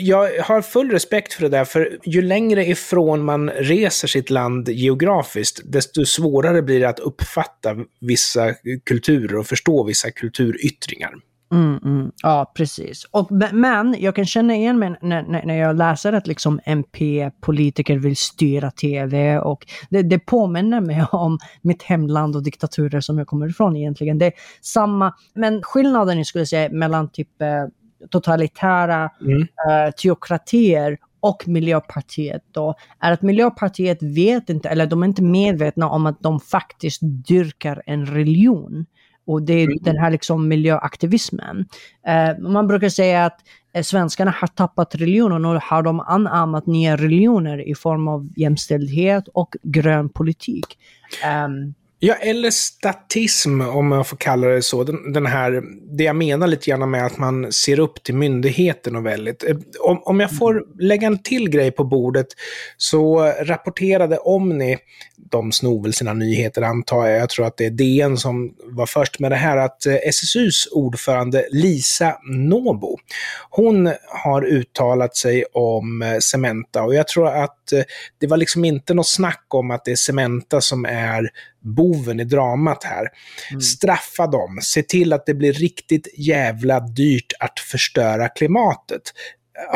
jag 0.00 0.42
har 0.42 0.62
full 0.62 0.83
respekt 0.90 1.32
för 1.32 1.42
det 1.42 1.48
där, 1.48 1.64
för 1.64 1.98
ju 2.04 2.22
längre 2.22 2.66
ifrån 2.66 3.24
man 3.24 3.50
reser 3.50 4.08
sitt 4.08 4.30
land 4.30 4.68
geografiskt, 4.68 5.60
desto 5.64 6.04
svårare 6.04 6.62
blir 6.62 6.80
det 6.80 6.88
att 6.88 6.98
uppfatta 6.98 7.76
vissa 8.00 8.54
kulturer 8.84 9.36
och 9.36 9.46
förstå 9.46 9.84
vissa 9.84 10.10
kulturyttringar. 10.10 11.14
Mm, 11.52 11.78
mm. 11.84 12.12
Ja, 12.22 12.52
precis. 12.56 13.04
Och, 13.04 13.28
men 13.52 13.96
jag 13.98 14.16
kan 14.16 14.26
känna 14.26 14.54
igen 14.54 14.78
mig 14.78 14.96
när, 15.02 15.46
när 15.46 15.58
jag 15.58 15.76
läser 15.76 16.12
att 16.12 16.26
liksom 16.26 16.60
MP-politiker 16.64 17.98
vill 17.98 18.16
styra 18.16 18.70
tv 18.70 19.38
och 19.38 19.66
det, 19.90 20.02
det 20.02 20.18
påminner 20.18 20.80
mig 20.80 21.04
om 21.12 21.38
mitt 21.62 21.82
hemland 21.82 22.36
och 22.36 22.42
diktaturer 22.42 23.00
som 23.00 23.18
jag 23.18 23.26
kommer 23.26 23.48
ifrån 23.48 23.76
egentligen. 23.76 24.18
Det 24.18 24.26
är 24.26 24.32
samma, 24.60 25.14
men 25.34 25.62
skillnaden 25.62 26.18
jag 26.18 26.26
skulle 26.26 26.46
säga 26.46 26.68
mellan 26.72 27.08
typ 27.08 27.42
eh, 27.42 27.64
totalitära 28.10 29.10
mm. 29.20 29.40
uh, 29.40 29.90
teokratier 30.02 30.98
och 31.20 31.48
Miljöpartiet 31.48 32.42
då, 32.50 32.74
är 33.00 33.12
att 33.12 33.22
Miljöpartiet 33.22 34.02
vet 34.02 34.50
inte, 34.50 34.68
eller 34.68 34.86
de 34.86 35.02
är 35.02 35.06
inte 35.06 35.22
medvetna 35.22 35.88
om 35.88 36.06
att 36.06 36.20
de 36.20 36.40
faktiskt 36.40 37.00
dyrkar 37.02 37.82
en 37.86 38.06
religion. 38.06 38.86
Och 39.26 39.42
det 39.42 39.52
är 39.52 39.64
mm. 39.64 39.78
den 39.80 39.96
här 39.96 40.10
liksom 40.10 40.48
miljöaktivismen. 40.48 41.66
Uh, 42.08 42.50
man 42.50 42.66
brukar 42.66 42.88
säga 42.88 43.24
att 43.24 43.40
uh, 43.76 43.82
svenskarna 43.82 44.30
har 44.30 44.48
tappat 44.48 44.94
religion 44.94 45.44
och 45.44 45.62
har 45.62 45.82
de 45.82 46.00
anammat 46.00 46.66
nya 46.66 46.96
religioner 46.96 47.68
i 47.68 47.74
form 47.74 48.08
av 48.08 48.28
jämställdhet 48.36 49.28
och 49.28 49.56
grön 49.62 50.08
politik. 50.08 50.78
Um, 51.46 51.74
Ja, 52.06 52.14
eller 52.14 52.50
statism 52.50 53.60
om 53.60 53.92
jag 53.92 54.06
får 54.06 54.16
kalla 54.16 54.46
det 54.46 54.62
så. 54.62 54.84
Den, 54.84 55.12
den, 55.12 55.26
här, 55.26 55.62
det 55.96 56.04
jag 56.04 56.16
menar 56.16 56.46
lite 56.46 56.70
grann 56.70 56.90
med 56.90 57.06
att 57.06 57.18
man 57.18 57.52
ser 57.52 57.78
upp 57.80 58.02
till 58.02 58.14
myndigheten 58.14 58.96
och 58.96 59.06
väldigt. 59.06 59.44
Eh, 59.44 59.56
om, 59.80 60.02
om 60.04 60.20
jag 60.20 60.36
får 60.36 60.82
lägga 60.82 61.06
en 61.06 61.18
till 61.18 61.50
grej 61.50 61.70
på 61.70 61.84
bordet 61.84 62.26
så 62.76 63.32
rapporterade 63.40 64.18
Omni, 64.18 64.78
de 65.30 65.52
snor 65.52 65.82
väl 65.82 65.94
sina 65.94 66.12
nyheter 66.12 66.62
antar 66.62 67.06
jag, 67.06 67.20
jag 67.20 67.28
tror 67.28 67.46
att 67.46 67.56
det 67.56 67.66
är 67.66 67.70
DN 67.70 68.16
som 68.16 68.54
var 68.64 68.86
först 68.86 69.20
med 69.20 69.30
det 69.32 69.36
här, 69.36 69.56
att 69.56 69.86
eh, 69.86 69.94
SSUs 69.94 70.68
ordförande 70.72 71.46
Lisa 71.50 72.18
Nobo, 72.24 72.98
hon 73.50 73.92
har 74.24 74.44
uttalat 74.44 75.16
sig 75.16 75.44
om 75.52 76.02
eh, 76.02 76.18
Cementa 76.18 76.82
och 76.82 76.94
jag 76.94 77.08
tror 77.08 77.28
att 77.28 77.58
det 78.20 78.26
var 78.26 78.36
liksom 78.36 78.64
inte 78.64 78.94
något 78.94 79.08
snack 79.08 79.46
om 79.48 79.70
att 79.70 79.84
det 79.84 79.90
är 79.90 79.96
Cementa 79.96 80.60
som 80.60 80.84
är 80.84 81.30
boven 81.64 82.20
i 82.20 82.24
dramat 82.24 82.84
här. 82.84 83.08
Mm. 83.50 83.60
Straffa 83.60 84.26
dem, 84.26 84.58
se 84.62 84.82
till 84.82 85.12
att 85.12 85.26
det 85.26 85.34
blir 85.34 85.52
riktigt 85.52 86.08
jävla 86.18 86.80
dyrt 86.80 87.32
att 87.40 87.60
förstöra 87.60 88.28
klimatet, 88.28 89.02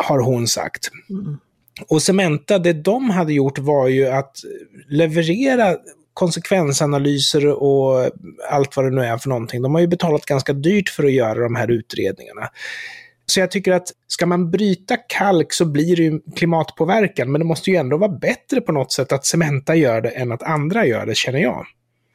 har 0.03 0.19
hon 0.19 0.47
sagt. 0.47 0.89
Mm. 1.09 1.37
Och 1.87 2.01
Cementa, 2.01 2.59
det 2.59 2.73
de 2.73 3.09
hade 3.09 3.33
gjort 3.33 3.59
var 3.59 3.87
ju 3.87 4.07
att 4.07 4.35
leverera 4.89 5.77
konsekvensanalyser 6.13 7.47
och 7.47 8.11
allt 8.49 8.77
vad 8.77 8.85
det 8.85 8.91
nu 8.91 9.01
är 9.01 9.17
för 9.17 9.29
någonting. 9.29 9.61
De 9.61 9.73
har 9.73 9.81
ju 9.81 9.87
betalat 9.87 10.25
ganska 10.25 10.53
dyrt 10.53 10.89
för 10.89 11.03
att 11.03 11.11
göra 11.11 11.43
de 11.43 11.55
här 11.55 11.71
utredningarna. 11.71 12.49
Så 13.25 13.39
jag 13.39 13.51
tycker 13.51 13.71
att 13.71 13.87
ska 14.07 14.25
man 14.25 14.51
bryta 14.51 14.97
kalk 14.97 15.53
så 15.53 15.65
blir 15.65 15.95
det 15.95 16.03
ju 16.03 16.19
klimatpåverkan, 16.35 17.31
men 17.31 17.41
det 17.41 17.45
måste 17.45 17.71
ju 17.71 17.77
ändå 17.77 17.97
vara 17.97 18.11
bättre 18.11 18.61
på 18.61 18.71
något 18.71 18.91
sätt 18.91 19.11
att 19.11 19.25
Cementa 19.25 19.75
gör 19.75 20.01
det 20.01 20.09
än 20.09 20.31
att 20.31 20.43
andra 20.43 20.85
gör 20.85 21.05
det, 21.05 21.15
känner 21.15 21.39
jag. 21.39 21.65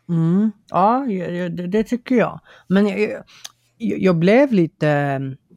Mm. 0.09 0.53
Ja, 0.71 1.07
det, 1.09 1.49
det, 1.49 1.85
tycker 1.85 2.15
jag. 2.15 2.41
Men 2.69 2.87
jag, 2.87 3.23
jag, 3.79 4.17
blev 4.17 4.53
lite 4.53 4.89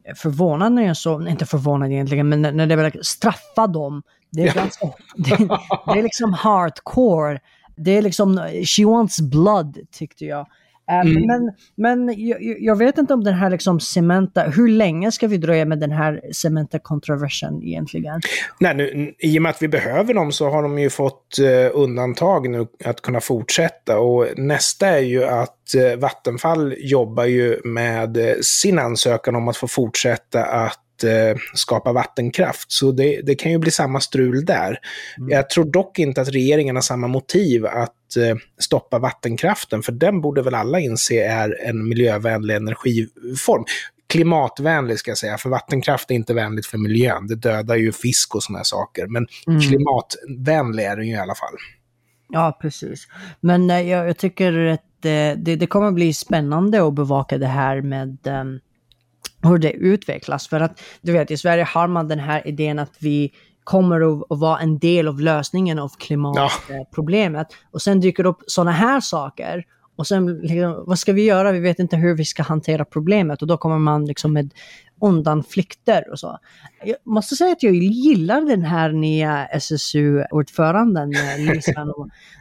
eh, 0.04 0.14
förvånad 0.14 0.72
när 0.72 0.82
jag 0.82 0.96
såg, 0.96 1.28
inte 1.28 1.46
förvånad 1.46 1.92
egentligen, 1.92 2.28
men 2.28 2.42
när 2.42 2.66
det 2.66 2.76
var 2.76 3.02
straffa 3.02 3.66
dem. 3.66 4.02
Det 4.30 4.48
är, 4.48 4.54
ganska, 4.54 4.86
det, 5.16 5.36
det, 5.86 5.98
är 5.98 6.02
liksom 6.02 6.32
hardcore. 6.32 7.40
Det 7.76 7.96
är 7.96 8.02
liksom, 8.02 8.48
she 8.76 8.84
wants 8.84 9.20
blood, 9.20 9.78
tyckte 9.92 10.24
jag. 10.24 10.46
Eh, 10.90 11.00
mm. 11.00 11.26
Men, 11.26 11.52
men 11.76 12.26
jag, 12.26 12.38
jag, 12.60 12.76
vet 12.76 12.98
inte 12.98 13.14
om 13.14 13.24
den 13.24 13.34
här 13.34 13.50
liksom 13.50 13.80
cementa, 13.80 14.42
hur 14.42 14.68
länge 14.68 15.12
ska 15.12 15.26
vi 15.26 15.36
dröja 15.36 15.64
med 15.64 15.78
den 15.78 15.92
här 15.92 16.20
cementa-kontroversen 16.32 17.62
egentligen? 17.62 18.20
Nej, 18.60 18.74
nu, 18.74 19.14
I 19.18 19.38
och 19.38 19.42
med 19.42 19.50
att 19.50 19.62
vi 19.62 19.68
behöver 19.68 20.14
dem 20.14 20.32
så 20.32 20.50
har 20.50 20.62
de 20.62 20.78
ju 20.78 20.90
fått 20.90 21.38
eh, 21.38 21.70
undantag 21.72 22.50
nu 22.50 22.66
att 22.84 23.00
kunna 23.00 23.20
fortsätta. 23.20 23.98
Och 23.98 24.26
nästa 24.36 24.86
är 24.86 25.02
ju 25.02 25.24
att 25.24 25.74
eh, 25.74 25.98
Vattenfall 25.98 26.74
jobbar 26.78 27.24
ju 27.24 27.60
med 27.64 28.16
eh, 28.16 28.34
sin 28.42 28.78
ansökan 28.78 29.36
om 29.36 29.48
att 29.48 29.56
få 29.56 29.68
fortsätta 29.68 30.44
att 30.44 30.80
eh, 31.04 31.36
skapa 31.54 31.92
vattenkraft. 31.92 32.72
Så 32.72 32.92
det, 32.92 33.20
det, 33.22 33.34
kan 33.34 33.52
ju 33.52 33.58
bli 33.58 33.70
samma 33.70 34.00
strul 34.00 34.44
där. 34.44 34.78
Mm. 35.18 35.30
Jag 35.30 35.50
tror 35.50 35.64
dock 35.64 35.98
inte 35.98 36.20
att 36.20 36.28
regeringen 36.28 36.76
har 36.76 36.82
samma 36.82 37.06
motiv 37.08 37.66
att 37.66 38.16
eh, 38.16 38.36
stoppa 38.58 38.98
vattenkraften, 38.98 39.82
för 39.82 39.92
den 39.92 40.20
borde 40.20 40.42
väl 40.42 40.54
alla 40.54 40.80
inse 40.80 41.24
är 41.24 41.60
en 41.64 41.88
miljövänlig 41.88 42.54
energiform. 42.56 43.64
Klimatvänlig 44.08 44.98
ska 44.98 45.10
jag 45.10 45.18
säga, 45.18 45.38
för 45.38 45.48
vattenkraft 45.48 46.10
är 46.10 46.14
inte 46.14 46.34
vänligt 46.34 46.66
för 46.66 46.78
miljön. 46.78 47.26
Det 47.26 47.34
dödar 47.34 47.76
ju 47.76 47.92
fisk 47.92 48.34
och 48.34 48.42
sådana 48.42 48.64
saker. 48.64 49.06
Men 49.06 49.26
mm. 49.46 49.60
klimatvänlig 49.60 50.84
är 50.84 50.96
den 50.96 51.06
ju 51.06 51.12
i 51.14 51.18
alla 51.18 51.34
fall. 51.34 51.54
Ja, 52.28 52.58
precis. 52.60 53.08
Men 53.40 53.70
eh, 53.70 53.80
jag, 53.80 54.08
jag, 54.08 54.18
tycker 54.18 54.52
att 54.52 54.82
det, 55.00 55.34
det, 55.34 55.56
det, 55.56 55.66
kommer 55.66 55.90
bli 55.90 56.12
spännande 56.12 56.86
att 56.86 56.94
bevaka 56.94 57.38
det 57.38 57.46
här 57.46 57.80
med 57.80 58.18
um, 58.26 58.60
hur 59.42 59.58
det 59.58 59.72
utvecklas. 59.72 60.48
För 60.48 60.60
att 60.60 60.80
du 61.00 61.12
vet, 61.12 61.30
i 61.30 61.36
Sverige 61.36 61.64
har 61.64 61.88
man 61.88 62.08
den 62.08 62.18
här 62.18 62.48
idén 62.48 62.78
att 62.78 62.96
vi 62.98 63.32
kommer 63.64 64.00
att 64.00 64.38
vara 64.38 64.58
en 64.58 64.78
del 64.78 65.08
av 65.08 65.20
lösningen 65.20 65.78
av 65.78 65.92
klimatproblemet. 65.98 67.46
Ja. 67.50 67.56
Och 67.70 67.82
sen 67.82 68.00
dyker 68.00 68.22
det 68.22 68.28
upp 68.28 68.42
sådana 68.46 68.70
här 68.70 69.00
saker. 69.00 69.64
Och 69.96 70.06
sen, 70.06 70.38
liksom, 70.38 70.84
vad 70.86 70.98
ska 70.98 71.12
vi 71.12 71.24
göra? 71.24 71.52
Vi 71.52 71.60
vet 71.60 71.78
inte 71.78 71.96
hur 71.96 72.14
vi 72.14 72.24
ska 72.24 72.42
hantera 72.42 72.84
problemet. 72.84 73.42
Och 73.42 73.48
då 73.48 73.56
kommer 73.56 73.78
man 73.78 74.04
liksom 74.04 74.32
med 74.32 74.54
undanflykter 75.00 76.10
och 76.10 76.18
så. 76.18 76.38
Jag 76.84 76.96
måste 77.04 77.36
säga 77.36 77.52
att 77.52 77.62
jag 77.62 77.74
gillar 77.74 78.40
den 78.40 78.62
här 78.62 78.92
nya 78.92 79.46
SSU-ordföranden, 79.46 81.10
Lisa. 81.38 81.84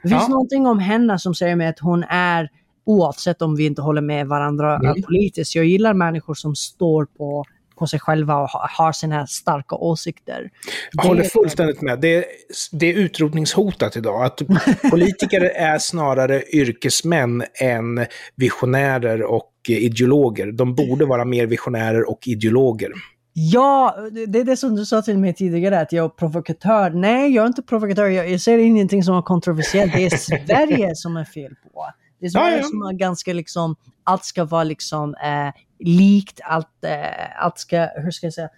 Det 0.04 0.10
finns 0.10 0.22
ja. 0.22 0.28
någonting 0.28 0.68
om 0.68 0.80
henne 0.80 1.20
som 1.20 1.36
säger 1.36 1.56
mig 1.56 1.68
att 1.68 1.80
hon 1.80 2.04
är 2.10 2.50
oavsett 2.88 3.41
om 3.41 3.56
vi 3.56 3.65
inte 3.65 3.82
håller 3.82 4.02
med 4.02 4.28
varandra 4.28 4.76
mm. 4.76 5.02
politiskt. 5.02 5.56
Jag 5.56 5.65
gillar 5.65 5.93
människor 5.93 6.34
som 6.34 6.56
står 6.56 7.06
på 7.06 7.45
på 7.78 7.88
sig 7.88 8.00
själva 8.00 8.36
och 8.36 8.50
har 8.50 8.91
sina 8.91 9.28
starka 9.28 9.76
åsikter. 9.76 10.50
Jag 10.91 11.04
håller 11.04 11.23
fullständigt 11.23 11.82
med. 11.82 12.00
Det 12.00 12.15
är, 12.15 12.26
det 12.71 12.86
är 12.86 12.93
utrotningshotat 12.93 13.97
idag. 13.97 14.23
Att 14.26 14.41
politiker 14.91 15.41
är 15.41 15.78
snarare 15.78 16.43
yrkesmän 16.54 17.43
än 17.62 18.06
visionärer 18.36 19.23
och 19.23 19.52
ideologer. 19.67 20.52
De 20.52 20.76
borde 20.76 21.06
vara 21.06 21.26
mer 21.26 21.45
visionärer 21.45 22.10
och 22.10 22.28
ideologer. 22.28 22.91
Ja, 23.34 23.95
det 24.28 24.39
är 24.39 24.43
det 24.43 24.58
som 24.58 24.76
du 24.76 24.86
sa 24.86 25.02
till 25.02 25.17
mig 25.17 25.34
tidigare, 25.34 25.80
att 25.80 25.91
jag 25.91 26.06
är 26.06 26.10
provokatör. 26.10 26.89
Nej, 26.89 27.36
jag 27.36 27.43
är 27.43 27.47
inte 27.47 27.62
provokatör. 27.62 28.08
Jag, 28.08 28.30
jag 28.30 28.41
ser 28.41 28.58
ingenting 28.58 29.04
som 29.04 29.15
är 29.15 29.21
kontroversiellt. 29.21 29.93
Det 29.93 30.06
är 30.06 30.10
Sverige 30.47 30.95
som 30.95 31.17
är 31.17 31.26
fel 31.26 31.56
på. 31.63 31.86
Det 32.19 32.25
är 32.25 32.32
ja, 32.34 32.58
ja. 32.58 32.63
som 32.63 32.82
är 32.82 32.93
ganska 32.93 33.34
liksom, 33.34 33.75
allt 34.08 34.26
ska 34.26 34.46
vara 34.46 34.63
liksom 34.63 35.15
eh, 35.15 35.62
likt, 35.80 36.39
allt, 36.43 36.84
eh, 36.86 37.43
allt 37.43 37.60
ska, 37.60 37.89
hur 37.96 38.12
ska 38.12 38.26
jag 38.26 38.34
säga? 38.34 38.50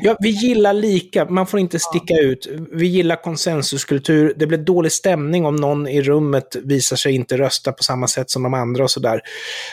Ja, 0.00 0.16
vi 0.20 0.28
gillar 0.28 0.72
lika, 0.72 1.24
man 1.24 1.46
får 1.46 1.60
inte 1.60 1.78
sticka 1.78 2.14
ja. 2.14 2.22
ut. 2.22 2.48
Vi 2.72 2.86
gillar 2.86 3.22
konsensuskultur. 3.22 4.34
Det 4.36 4.46
blir 4.46 4.58
dålig 4.58 4.92
stämning 4.92 5.46
om 5.46 5.56
någon 5.56 5.88
i 5.88 6.02
rummet 6.02 6.56
visar 6.64 6.96
sig 6.96 7.14
inte 7.14 7.38
rösta 7.38 7.72
på 7.72 7.82
samma 7.82 8.08
sätt 8.08 8.30
som 8.30 8.42
de 8.42 8.54
andra 8.54 8.84
och 8.84 8.90
sådär. 8.90 9.20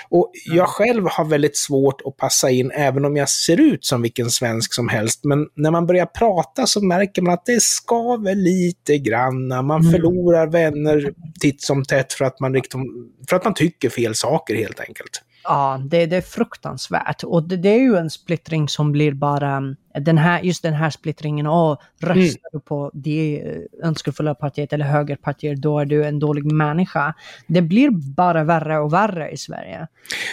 Och 0.10 0.32
jag 0.46 0.68
själv 0.68 1.08
har 1.08 1.26
väldigt 1.26 1.58
svårt 1.58 2.02
att 2.06 2.18
passa 2.18 2.50
in, 2.50 2.72
även 2.72 3.06
om 3.06 3.16
jag 3.16 3.30
ser 3.30 3.60
ut 3.60 3.86
som 3.86 4.02
vilken 4.02 4.30
svensk 4.30 4.74
som 4.74 4.90
helst. 4.90 5.24
Men 5.24 5.48
när 5.56 5.72
man 5.72 5.88
börjar 5.88 6.06
prata 6.06 6.68
så 6.68 6.86
märker 6.86 7.22
man 7.22 7.34
att 7.34 7.46
det 7.46 7.62
skaver 7.62 8.36
lite 8.36 8.98
grann. 8.98 9.48
Man 9.48 9.82
mm. 9.82 9.92
förlorar 9.92 10.48
vänner 10.48 11.14
titt 11.40 11.62
som 11.62 11.86
tätt 11.86 12.14
för 12.14 12.26
att 12.26 12.40
man, 12.40 12.54
liksom, 12.54 13.10
för 13.30 13.36
att 13.36 13.44
man 13.44 13.54
tycker 13.54 13.90
fel 13.90 14.16
saker 14.16 14.56
helt 14.56 14.80
enkelt. 14.80 15.22
Ja, 15.48 15.82
det, 15.84 16.06
det 16.06 16.16
är 16.16 16.22
fruktansvärt. 16.22 17.24
Och 17.24 17.44
det, 17.44 17.58
det, 17.58 17.70
är 17.70 17.80
ju 17.80 17.98
en 17.98 18.10
splittring 18.10 18.70
som 18.70 18.92
blir 18.92 19.14
bara 19.14 19.76
den 20.00 20.18
här, 20.18 20.42
just 20.42 20.64
den 20.64 20.74
här 20.74 20.90
splittringen, 20.90 21.48
och 21.48 21.82
röstar 22.00 22.20
mm. 22.20 22.36
du 22.52 22.60
på 22.60 22.92
det 22.94 23.44
önskefulla 23.84 24.36
partiet 24.36 24.74
eller 24.74 24.86
högerpartiet, 24.86 25.62
då 25.62 25.80
är 25.80 25.86
du 25.86 26.06
en 26.06 26.20
dålig 26.20 26.52
människa. 26.52 27.14
Det 27.48 27.62
blir 27.62 27.90
bara 28.16 28.44
värre 28.44 28.80
och 28.80 28.94
värre 28.94 29.30
i 29.30 29.38
Sverige. 29.38 29.88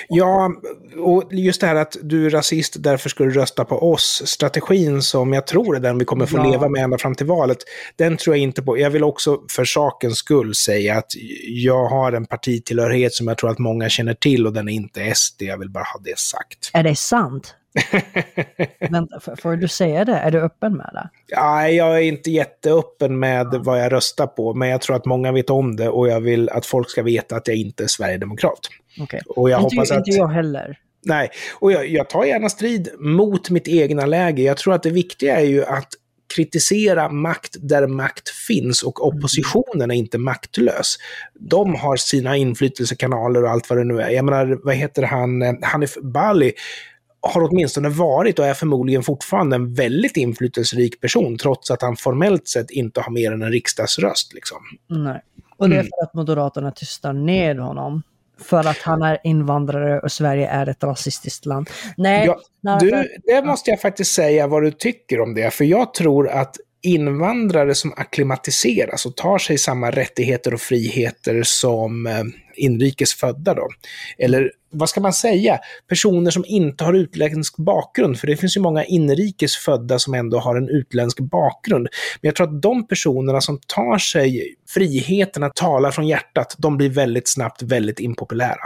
Ja, 0.09 0.53
och 1.05 1.33
just 1.33 1.61
det 1.61 1.67
här 1.67 1.75
att 1.75 1.97
du 2.03 2.27
är 2.27 2.31
rasist, 2.31 2.77
därför 2.79 3.09
ska 3.09 3.25
du 3.25 3.31
rösta 3.31 3.65
på 3.65 3.93
oss. 3.93 4.23
Strategin 4.25 5.03
som 5.03 5.33
jag 5.33 5.47
tror 5.47 5.77
är 5.77 5.81
den 5.81 5.99
vi 5.99 6.05
kommer 6.05 6.27
få 6.27 6.37
ja. 6.37 6.51
leva 6.51 6.69
med 6.69 6.83
ända 6.83 6.99
fram 6.99 7.15
till 7.15 7.27
valet, 7.27 7.59
den 7.97 8.17
tror 8.17 8.37
jag 8.37 8.43
inte 8.43 8.63
på. 8.63 8.79
Jag 8.79 8.91
vill 8.91 9.05
också 9.05 9.41
för 9.51 9.65
sakens 9.65 10.19
skull 10.19 10.55
säga 10.55 10.99
att 10.99 11.13
jag 11.47 11.89
har 11.89 12.13
en 12.13 12.27
partitillhörighet 12.27 13.15
som 13.15 13.29
jag 13.29 13.39
tror 13.39 13.51
att 13.51 13.59
många 13.59 13.89
känner 13.89 14.15
till 14.15 14.47
och 14.47 14.53
den 14.53 14.69
är 14.69 14.73
inte 14.73 15.15
SD. 15.15 15.43
Jag 15.43 15.59
vill 15.59 15.71
bara 15.71 15.85
ha 15.85 16.01
det 16.05 16.19
sagt. 16.19 16.71
Är 16.73 16.83
det 16.83 16.97
sant? 16.97 17.55
Men 18.91 19.09
får 19.39 19.57
du 19.57 19.69
säga 19.69 20.05
det? 20.05 20.17
Är 20.17 20.31
du 20.31 20.41
öppen 20.41 20.77
med 20.77 20.91
det? 20.93 21.09
Ja, 21.27 21.69
jag 21.69 21.97
är 21.97 22.03
inte 22.03 22.31
jätteöppen 22.31 23.19
med 23.19 23.47
vad 23.47 23.81
jag 23.81 23.93
röstar 23.93 24.27
på, 24.27 24.55
men 24.55 24.69
jag 24.69 24.81
tror 24.81 24.97
att 24.97 25.05
många 25.05 25.33
vet 25.33 25.51
om 25.51 25.77
det 25.77 25.89
och 25.89 26.09
jag 26.09 26.21
vill 26.21 26.49
att 26.49 26.67
folk 26.67 26.91
ska 26.91 27.03
veta 27.03 27.37
att 27.37 27.49
jag 27.49 27.57
inte 27.57 27.85
är 27.85 27.89
sverigedemokrat. 27.89 28.61
Okay. 29.03 29.21
Och 29.27 29.51
jag 29.51 29.63
inte, 29.63 29.77
hoppas 29.77 29.91
att... 29.91 30.07
Inte 30.07 30.19
jag 30.19 30.29
heller. 30.29 30.79
Nej, 31.05 31.31
och 31.61 31.73
jag, 31.73 31.89
jag 31.89 32.09
tar 32.09 32.25
gärna 32.25 32.49
strid 32.49 32.89
mot 32.99 33.51
mitt 33.51 33.69
egna 33.69 34.07
läge. 34.07 34.43
Jag 34.43 34.57
tror 34.57 34.75
att 34.75 34.83
det 34.83 34.91
viktiga 34.91 35.37
är 35.37 35.45
ju 35.45 35.65
att 35.65 35.89
kritisera 36.37 37.09
makt 37.09 37.57
där 37.61 37.87
makt 37.87 38.29
finns 38.29 38.83
och 38.83 39.07
oppositionen 39.07 39.91
är 39.91 39.95
inte 39.95 40.19
maktlös. 40.19 40.97
De 41.35 41.75
har 41.75 41.97
sina 41.97 42.37
inflytelsekanaler 42.37 43.45
och 43.45 43.51
allt 43.51 43.71
vad 43.71 43.79
det 43.79 43.85
nu 43.85 44.01
är. 44.01 44.11
Jag 44.11 44.25
menar, 44.25 44.59
vad 44.65 44.75
heter 44.75 45.03
han, 45.03 45.43
eh, 45.43 45.55
Hanif 45.63 45.95
Bali 46.03 46.53
har 47.23 47.43
åtminstone 47.43 47.89
varit 47.89 48.39
och 48.39 48.47
är 48.47 48.55
förmodligen 48.55 49.03
fortfarande 49.03 49.57
en 49.57 49.75
väldigt 49.75 50.17
inflytelserik 50.17 51.01
person, 51.01 51.39
trots 51.39 51.71
att 51.71 51.83
han 51.83 51.97
formellt 51.97 52.49
sett 52.49 52.71
inte 52.71 53.01
har 53.01 53.13
mer 53.13 53.33
än 53.33 53.43
en 53.43 53.53
riksdagsröst. 53.53 54.33
Liksom. 54.35 54.59
Nej. 54.89 55.23
Och 55.57 55.69
det 55.69 55.77
är 55.77 55.83
för 55.83 56.03
att 56.03 56.15
Moderaterna 56.15 56.71
tystar 56.71 57.13
ner 57.13 57.55
honom. 57.55 58.03
För 58.41 58.69
att 58.69 58.79
han 58.79 59.03
är 59.03 59.19
invandrare 59.25 60.01
och 60.01 60.13
Sverige 60.13 60.49
är 60.49 60.69
ett 60.69 60.85
rasistiskt 60.85 61.47
land. 61.47 61.71
Nej, 61.97 62.31
Ja, 62.61 62.79
du, 62.81 63.09
det 63.25 63.43
måste 63.45 63.71
jag 63.71 63.81
faktiskt 63.81 64.13
säga 64.13 64.47
vad 64.47 64.63
du 64.63 64.71
tycker 64.71 65.21
om 65.21 65.35
det, 65.35 65.55
för 65.55 65.65
jag 65.65 65.95
tror 65.95 66.29
att 66.29 66.57
invandrare 66.83 67.75
som 67.75 67.93
akklimatiseras 67.97 69.07
och 69.07 69.17
tar 69.17 69.39
sig 69.39 69.59
samma 69.59 69.91
rättigheter 69.91 70.55
och 70.55 70.61
friheter 70.61 71.43
som 71.43 72.07
eh, 72.07 72.23
inrikes 72.55 73.15
födda 73.15 73.55
då, 73.55 73.69
eller 74.19 74.53
vad 74.71 74.89
ska 74.89 75.01
man 75.01 75.13
säga, 75.13 75.59
personer 75.89 76.31
som 76.31 76.45
inte 76.47 76.85
har 76.85 76.95
utländsk 76.95 77.57
bakgrund, 77.57 78.19
för 78.19 78.27
det 78.27 78.37
finns 78.37 78.57
ju 78.57 78.61
många 78.61 78.85
inrikes 78.85 79.57
födda 79.57 79.99
som 79.99 80.15
ändå 80.15 80.39
har 80.39 80.57
en 80.57 80.69
utländsk 80.69 81.21
bakgrund. 81.21 81.89
Men 82.21 82.29
jag 82.29 82.37
tror 82.37 82.47
att 82.47 82.63
de 82.63 82.87
personerna 82.87 83.41
som 83.41 83.59
tar 83.67 83.99
sig 83.99 84.55
friheten 84.69 85.43
att 85.43 85.57
tala 85.57 85.93
från 85.93 86.07
hjärtat, 86.07 86.55
de 86.59 86.77
blir 86.77 86.91
väldigt 86.91 87.29
snabbt 87.29 87.63
väldigt 87.63 88.01
impopulära. 88.01 88.57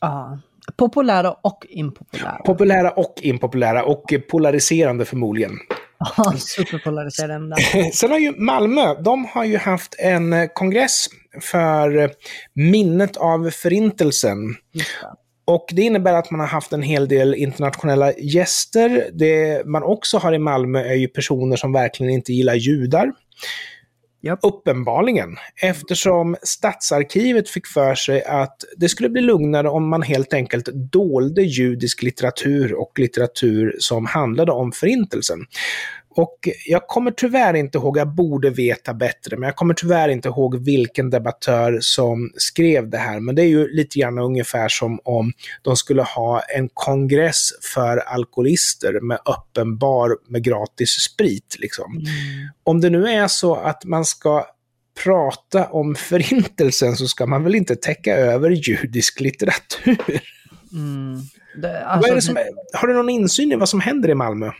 ja, 0.00 0.38
populära 0.76 1.32
och 1.32 1.66
impopulära. 1.68 2.42
Populära 2.44 2.90
och 2.90 3.14
impopulära 3.22 3.84
och 3.84 4.14
polariserande 4.30 5.04
förmodligen. 5.04 5.52
Ja, 5.98 6.32
Superpolariserande. 6.38 7.56
Sen 7.92 8.10
har 8.10 8.18
ju 8.18 8.32
Malmö, 8.36 8.94
de 9.02 9.24
har 9.24 9.44
ju 9.44 9.56
haft 9.56 9.94
en 9.98 10.32
eh, 10.32 10.48
kongress 10.54 11.06
för 11.40 11.96
eh, 11.96 12.10
minnet 12.54 13.16
av 13.16 13.50
förintelsen. 13.50 14.38
Och 15.44 15.66
det 15.72 15.82
innebär 15.82 16.12
att 16.12 16.30
man 16.30 16.40
har 16.40 16.46
haft 16.46 16.72
en 16.72 16.82
hel 16.82 17.08
del 17.08 17.34
internationella 17.34 18.12
gäster. 18.12 19.10
Det 19.12 19.66
man 19.66 19.82
också 19.82 20.18
har 20.18 20.32
i 20.32 20.38
Malmö 20.38 20.80
är 20.80 20.94
ju 20.94 21.08
personer 21.08 21.56
som 21.56 21.72
verkligen 21.72 22.12
inte 22.12 22.32
gillar 22.32 22.54
judar. 22.54 23.12
Yep. 24.22 24.38
Uppenbarligen, 24.42 25.36
eftersom 25.62 26.36
Stadsarkivet 26.42 27.48
fick 27.48 27.66
för 27.66 27.94
sig 27.94 28.24
att 28.24 28.64
det 28.76 28.88
skulle 28.88 29.08
bli 29.08 29.22
lugnare 29.22 29.68
om 29.68 29.88
man 29.88 30.02
helt 30.02 30.34
enkelt 30.34 30.68
dolde 30.92 31.42
judisk 31.42 32.02
litteratur 32.02 32.74
och 32.74 32.98
litteratur 32.98 33.76
som 33.78 34.06
handlade 34.06 34.52
om 34.52 34.72
förintelsen. 34.72 35.38
Och 36.10 36.48
jag 36.66 36.86
kommer 36.86 37.10
tyvärr 37.10 37.54
inte 37.54 37.78
ihåg, 37.78 37.98
jag 37.98 38.14
borde 38.14 38.50
veta 38.50 38.94
bättre, 38.94 39.36
men 39.36 39.46
jag 39.46 39.56
kommer 39.56 39.74
tyvärr 39.74 40.08
inte 40.08 40.28
ihåg 40.28 40.64
vilken 40.64 41.10
debattör 41.10 41.78
som 41.80 42.30
skrev 42.36 42.90
det 42.90 42.98
här. 42.98 43.20
Men 43.20 43.34
det 43.34 43.42
är 43.42 43.46
ju 43.46 43.68
lite 43.68 43.98
grann 43.98 44.18
ungefär 44.18 44.68
som 44.68 45.00
om 45.04 45.32
de 45.62 45.76
skulle 45.76 46.02
ha 46.02 46.40
en 46.40 46.68
kongress 46.74 47.50
för 47.74 47.96
alkoholister 47.96 49.00
med 49.00 49.18
öppen 49.26 49.78
bar 49.78 50.16
med 50.28 50.44
gratis 50.44 50.90
sprit. 50.90 51.56
Liksom. 51.58 51.92
Mm. 51.92 52.08
Om 52.64 52.80
det 52.80 52.90
nu 52.90 53.08
är 53.08 53.28
så 53.28 53.54
att 53.54 53.84
man 53.84 54.04
ska 54.04 54.46
prata 55.04 55.66
om 55.66 55.94
förintelsen 55.94 56.96
så 56.96 57.08
ska 57.08 57.26
man 57.26 57.44
väl 57.44 57.54
inte 57.54 57.76
täcka 57.76 58.16
över 58.16 58.50
judisk 58.50 59.20
litteratur? 59.20 60.22
Mm. 60.72 61.20
Det, 61.62 61.84
alltså, 61.84 62.32
är 62.32 62.38
är, 62.38 62.46
har 62.72 62.88
du 62.88 62.94
någon 62.94 63.08
insyn 63.08 63.52
i 63.52 63.56
vad 63.56 63.68
som 63.68 63.80
händer 63.80 64.08
i 64.08 64.14
Malmö? 64.14 64.50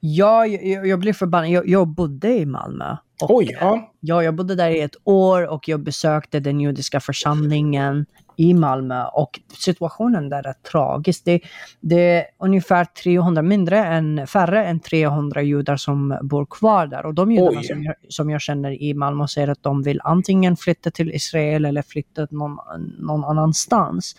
Ja, 0.00 0.46
jag, 0.46 0.86
jag 0.86 0.98
blir 0.98 1.12
förbannad. 1.12 1.50
Jag, 1.50 1.68
jag 1.68 1.88
bodde 1.88 2.28
i 2.28 2.46
Malmö. 2.46 2.96
Och, 3.22 3.34
Oj, 3.34 3.56
ja. 3.60 3.92
Ja, 4.00 4.22
jag 4.22 4.34
bodde 4.34 4.54
där 4.54 4.70
i 4.70 4.80
ett 4.80 4.96
år 5.04 5.46
och 5.46 5.68
jag 5.68 5.80
besökte 5.80 6.40
den 6.40 6.60
judiska 6.60 7.00
församlingen 7.00 8.06
i 8.36 8.54
Malmö 8.54 9.04
och 9.04 9.40
situationen 9.58 10.28
där 10.28 10.46
är 10.46 10.52
tragisk. 10.52 11.24
Det, 11.24 11.40
det 11.80 12.16
är 12.16 12.24
ungefär 12.38 12.84
300, 12.84 13.42
mindre 13.42 13.84
än, 13.84 14.26
färre 14.26 14.64
än 14.64 14.80
300 14.80 15.42
judar 15.42 15.76
som 15.76 16.18
bor 16.22 16.46
kvar 16.46 16.86
där. 16.86 17.06
Och 17.06 17.14
de 17.14 17.32
judarna 17.32 17.62
som 17.62 17.84
jag, 17.84 17.94
som 18.08 18.30
jag 18.30 18.40
känner 18.40 18.82
i 18.82 18.94
Malmö 18.94 19.26
säger 19.28 19.48
att 19.48 19.62
de 19.62 19.82
vill 19.82 20.00
antingen 20.04 20.56
flytta 20.56 20.90
till 20.90 21.14
Israel 21.14 21.64
eller 21.64 21.82
flytta 21.82 22.26
någon, 22.30 22.58
någon 22.98 23.24
annanstans. 23.24 24.16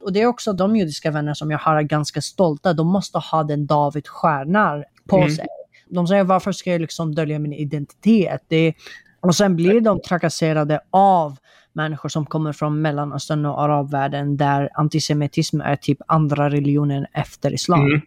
Och 0.00 0.12
det 0.12 0.22
är 0.22 0.26
också 0.26 0.52
de 0.52 0.76
judiska 0.76 1.10
vänner 1.10 1.34
som 1.34 1.50
jag 1.50 1.58
har 1.58 1.76
är 1.76 1.82
ganska 1.82 2.20
stolta. 2.20 2.72
De 2.72 2.86
måste 2.86 3.18
ha 3.18 3.42
den 3.42 3.66
David 3.66 4.08
stjärnan 4.08 4.84
på 5.10 5.16
Mm. 5.16 5.30
sig. 5.30 5.46
De 5.88 6.06
säger 6.06 6.24
varför 6.24 6.52
ska 6.52 6.72
jag 6.72 6.80
liksom 6.80 7.14
dölja 7.14 7.38
min 7.38 7.52
identitet? 7.52 8.44
Det, 8.48 8.74
och 9.20 9.36
sen 9.36 9.56
blir 9.56 9.80
de 9.80 10.00
trakasserade 10.00 10.80
av 10.90 11.36
människor 11.72 12.08
som 12.08 12.26
kommer 12.26 12.52
från 12.52 12.82
Mellanöstern 12.82 13.46
och 13.46 13.62
arabvärlden 13.62 14.36
där 14.36 14.68
antisemitism 14.74 15.60
är 15.60 15.76
typ 15.76 15.98
andra 16.06 16.50
religionen 16.50 17.06
efter 17.12 17.52
islam. 17.54 17.86
Mm. 17.86 18.00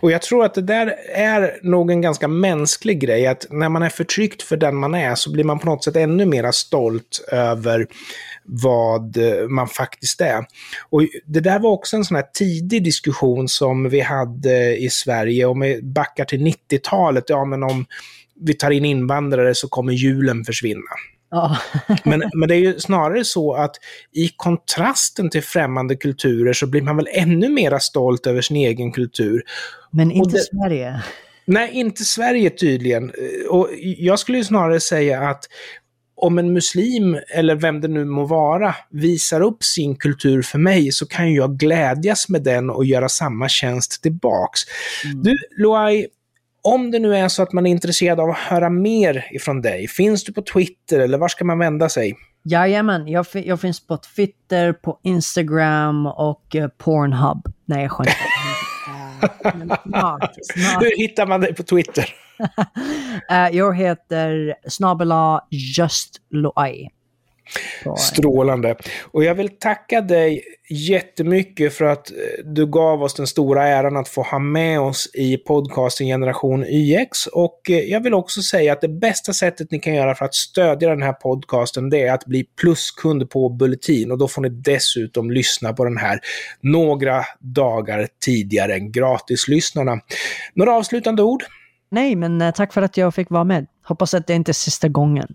Och 0.00 0.10
jag 0.10 0.22
tror 0.22 0.44
att 0.44 0.54
det 0.54 0.62
där 0.62 0.94
är 1.14 1.60
nog 1.62 1.90
en 1.90 2.00
ganska 2.00 2.28
mänsklig 2.28 3.00
grej, 3.00 3.26
att 3.26 3.46
när 3.50 3.68
man 3.68 3.82
är 3.82 3.88
förtryckt 3.88 4.42
för 4.42 4.56
den 4.56 4.76
man 4.76 4.94
är 4.94 5.14
så 5.14 5.32
blir 5.32 5.44
man 5.44 5.58
på 5.58 5.66
något 5.66 5.84
sätt 5.84 5.96
ännu 5.96 6.26
mer 6.26 6.50
stolt 6.52 7.24
över 7.32 7.86
vad 8.44 9.16
man 9.48 9.68
faktiskt 9.68 10.20
är. 10.20 10.44
Och 10.90 11.02
det 11.26 11.40
där 11.40 11.58
var 11.58 11.70
också 11.70 11.96
en 11.96 12.04
sån 12.04 12.16
här 12.16 12.26
tidig 12.34 12.84
diskussion 12.84 13.48
som 13.48 13.88
vi 13.88 14.00
hade 14.00 14.76
i 14.76 14.90
Sverige, 14.90 15.44
om 15.44 15.60
vi 15.60 15.82
backar 15.82 16.24
till 16.24 16.46
90-talet, 16.46 17.24
ja 17.26 17.44
men 17.44 17.62
om 17.62 17.86
vi 18.40 18.54
tar 18.54 18.70
in 18.70 18.84
invandrare 18.84 19.54
så 19.54 19.68
kommer 19.68 19.92
julen 19.92 20.44
försvinna. 20.44 20.90
Ja. 21.32 21.58
Men, 22.04 22.22
men 22.34 22.48
det 22.48 22.54
är 22.54 22.58
ju 22.58 22.78
snarare 22.80 23.24
så 23.24 23.54
att 23.54 23.76
i 24.12 24.28
kontrasten 24.36 25.30
till 25.30 25.42
främmande 25.42 25.96
kulturer 25.96 26.52
så 26.52 26.66
blir 26.66 26.82
man 26.82 26.96
väl 26.96 27.08
ännu 27.12 27.48
mera 27.48 27.80
stolt 27.80 28.26
över 28.26 28.40
sin 28.40 28.56
egen 28.56 28.92
kultur. 28.92 29.42
Men 29.90 30.10
inte 30.10 30.36
det- 30.36 30.42
Sverige. 30.42 31.02
Nej, 31.44 31.70
inte 31.72 32.04
Sverige 32.04 32.50
tydligen. 32.50 33.12
Och 33.50 33.68
jag 33.80 34.18
skulle 34.18 34.38
ju 34.38 34.44
snarare 34.44 34.80
säga 34.80 35.20
att 35.20 35.44
om 36.14 36.38
en 36.38 36.52
muslim, 36.52 37.18
eller 37.34 37.54
vem 37.54 37.80
det 37.80 37.88
nu 37.88 38.04
må 38.04 38.24
vara, 38.24 38.74
visar 38.90 39.40
upp 39.40 39.64
sin 39.64 39.96
kultur 39.96 40.42
för 40.42 40.58
mig 40.58 40.92
så 40.92 41.06
kan 41.06 41.32
jag 41.34 41.58
glädjas 41.58 42.28
med 42.28 42.42
den 42.42 42.70
och 42.70 42.84
göra 42.84 43.08
samma 43.08 43.48
tjänst 43.48 44.02
tillbaks. 44.02 44.60
Mm. 45.04 45.22
Du, 45.22 45.34
Loai, 45.56 46.06
om 46.62 46.90
det 46.90 46.98
nu 46.98 47.16
är 47.16 47.28
så 47.28 47.42
att 47.42 47.52
man 47.52 47.66
är 47.66 47.70
intresserad 47.70 48.20
av 48.20 48.30
att 48.30 48.38
höra 48.38 48.70
mer 48.70 49.26
ifrån 49.32 49.60
dig, 49.60 49.88
finns 49.88 50.24
du 50.24 50.32
på 50.32 50.42
Twitter 50.42 51.00
eller 51.00 51.18
var 51.18 51.28
ska 51.28 51.44
man 51.44 51.58
vända 51.58 51.88
sig? 51.88 52.16
Jajamän, 52.44 53.08
jag, 53.08 53.26
jag 53.32 53.60
finns 53.60 53.86
på 53.86 53.96
Twitter, 54.16 54.72
på 54.72 54.98
Instagram 55.02 56.06
och 56.06 56.56
eh, 56.56 56.68
Pornhub. 56.68 57.52
Nej, 57.64 57.82
jag 57.82 57.90
skämtar. 57.90 58.16
Hur 60.80 60.96
hittar 60.96 61.26
man 61.26 61.40
dig 61.40 61.54
på 61.54 61.62
Twitter? 61.62 62.08
Eh, 63.30 63.48
jag 63.52 63.76
heter 63.76 64.54
snabela 64.68 65.44
just 65.50 66.16
Loai. 66.30 66.88
Strålande. 67.98 68.76
Och 69.12 69.24
jag 69.24 69.34
vill 69.34 69.48
tacka 69.48 70.00
dig 70.00 70.42
jättemycket 70.70 71.74
för 71.74 71.84
att 71.84 72.10
eh, 72.10 72.44
du 72.44 72.66
gav 72.66 73.02
oss 73.02 73.14
den 73.14 73.26
stora 73.26 73.68
äran 73.68 73.96
att 73.96 74.08
få 74.08 74.22
ha 74.22 74.38
med 74.38 74.80
oss 74.80 75.10
i 75.14 75.36
podcasten 75.36 76.06
Generation 76.06 76.64
YX. 76.64 77.26
Och 77.26 77.70
eh, 77.70 77.78
jag 77.78 78.02
vill 78.02 78.14
också 78.14 78.42
säga 78.42 78.72
att 78.72 78.80
det 78.80 78.88
bästa 78.88 79.32
sättet 79.32 79.70
ni 79.70 79.78
kan 79.78 79.94
göra 79.94 80.14
för 80.14 80.24
att 80.24 80.34
stödja 80.34 80.88
den 80.88 81.02
här 81.02 81.12
podcasten, 81.12 81.90
det 81.90 82.02
är 82.02 82.12
att 82.12 82.26
bli 82.26 82.44
pluskund 82.44 83.30
på 83.30 83.48
Bulletin. 83.48 84.10
Och 84.10 84.18
då 84.18 84.28
får 84.28 84.42
ni 84.42 84.48
dessutom 84.48 85.30
lyssna 85.30 85.72
på 85.72 85.84
den 85.84 85.96
här 85.96 86.20
några 86.60 87.24
dagar 87.38 88.08
tidigare 88.24 88.74
än 88.74 88.92
gratislyssnarna. 88.92 90.00
Några 90.54 90.74
avslutande 90.74 91.22
ord? 91.22 91.44
Nej, 91.90 92.16
men 92.16 92.42
eh, 92.42 92.50
tack 92.50 92.72
för 92.72 92.82
att 92.82 92.96
jag 92.96 93.14
fick 93.14 93.30
vara 93.30 93.44
med. 93.44 93.66
Hoppas 93.84 94.14
att 94.14 94.26
det 94.26 94.34
inte 94.34 94.50
är 94.50 94.54
sista 94.54 94.88
gången. 94.88 95.34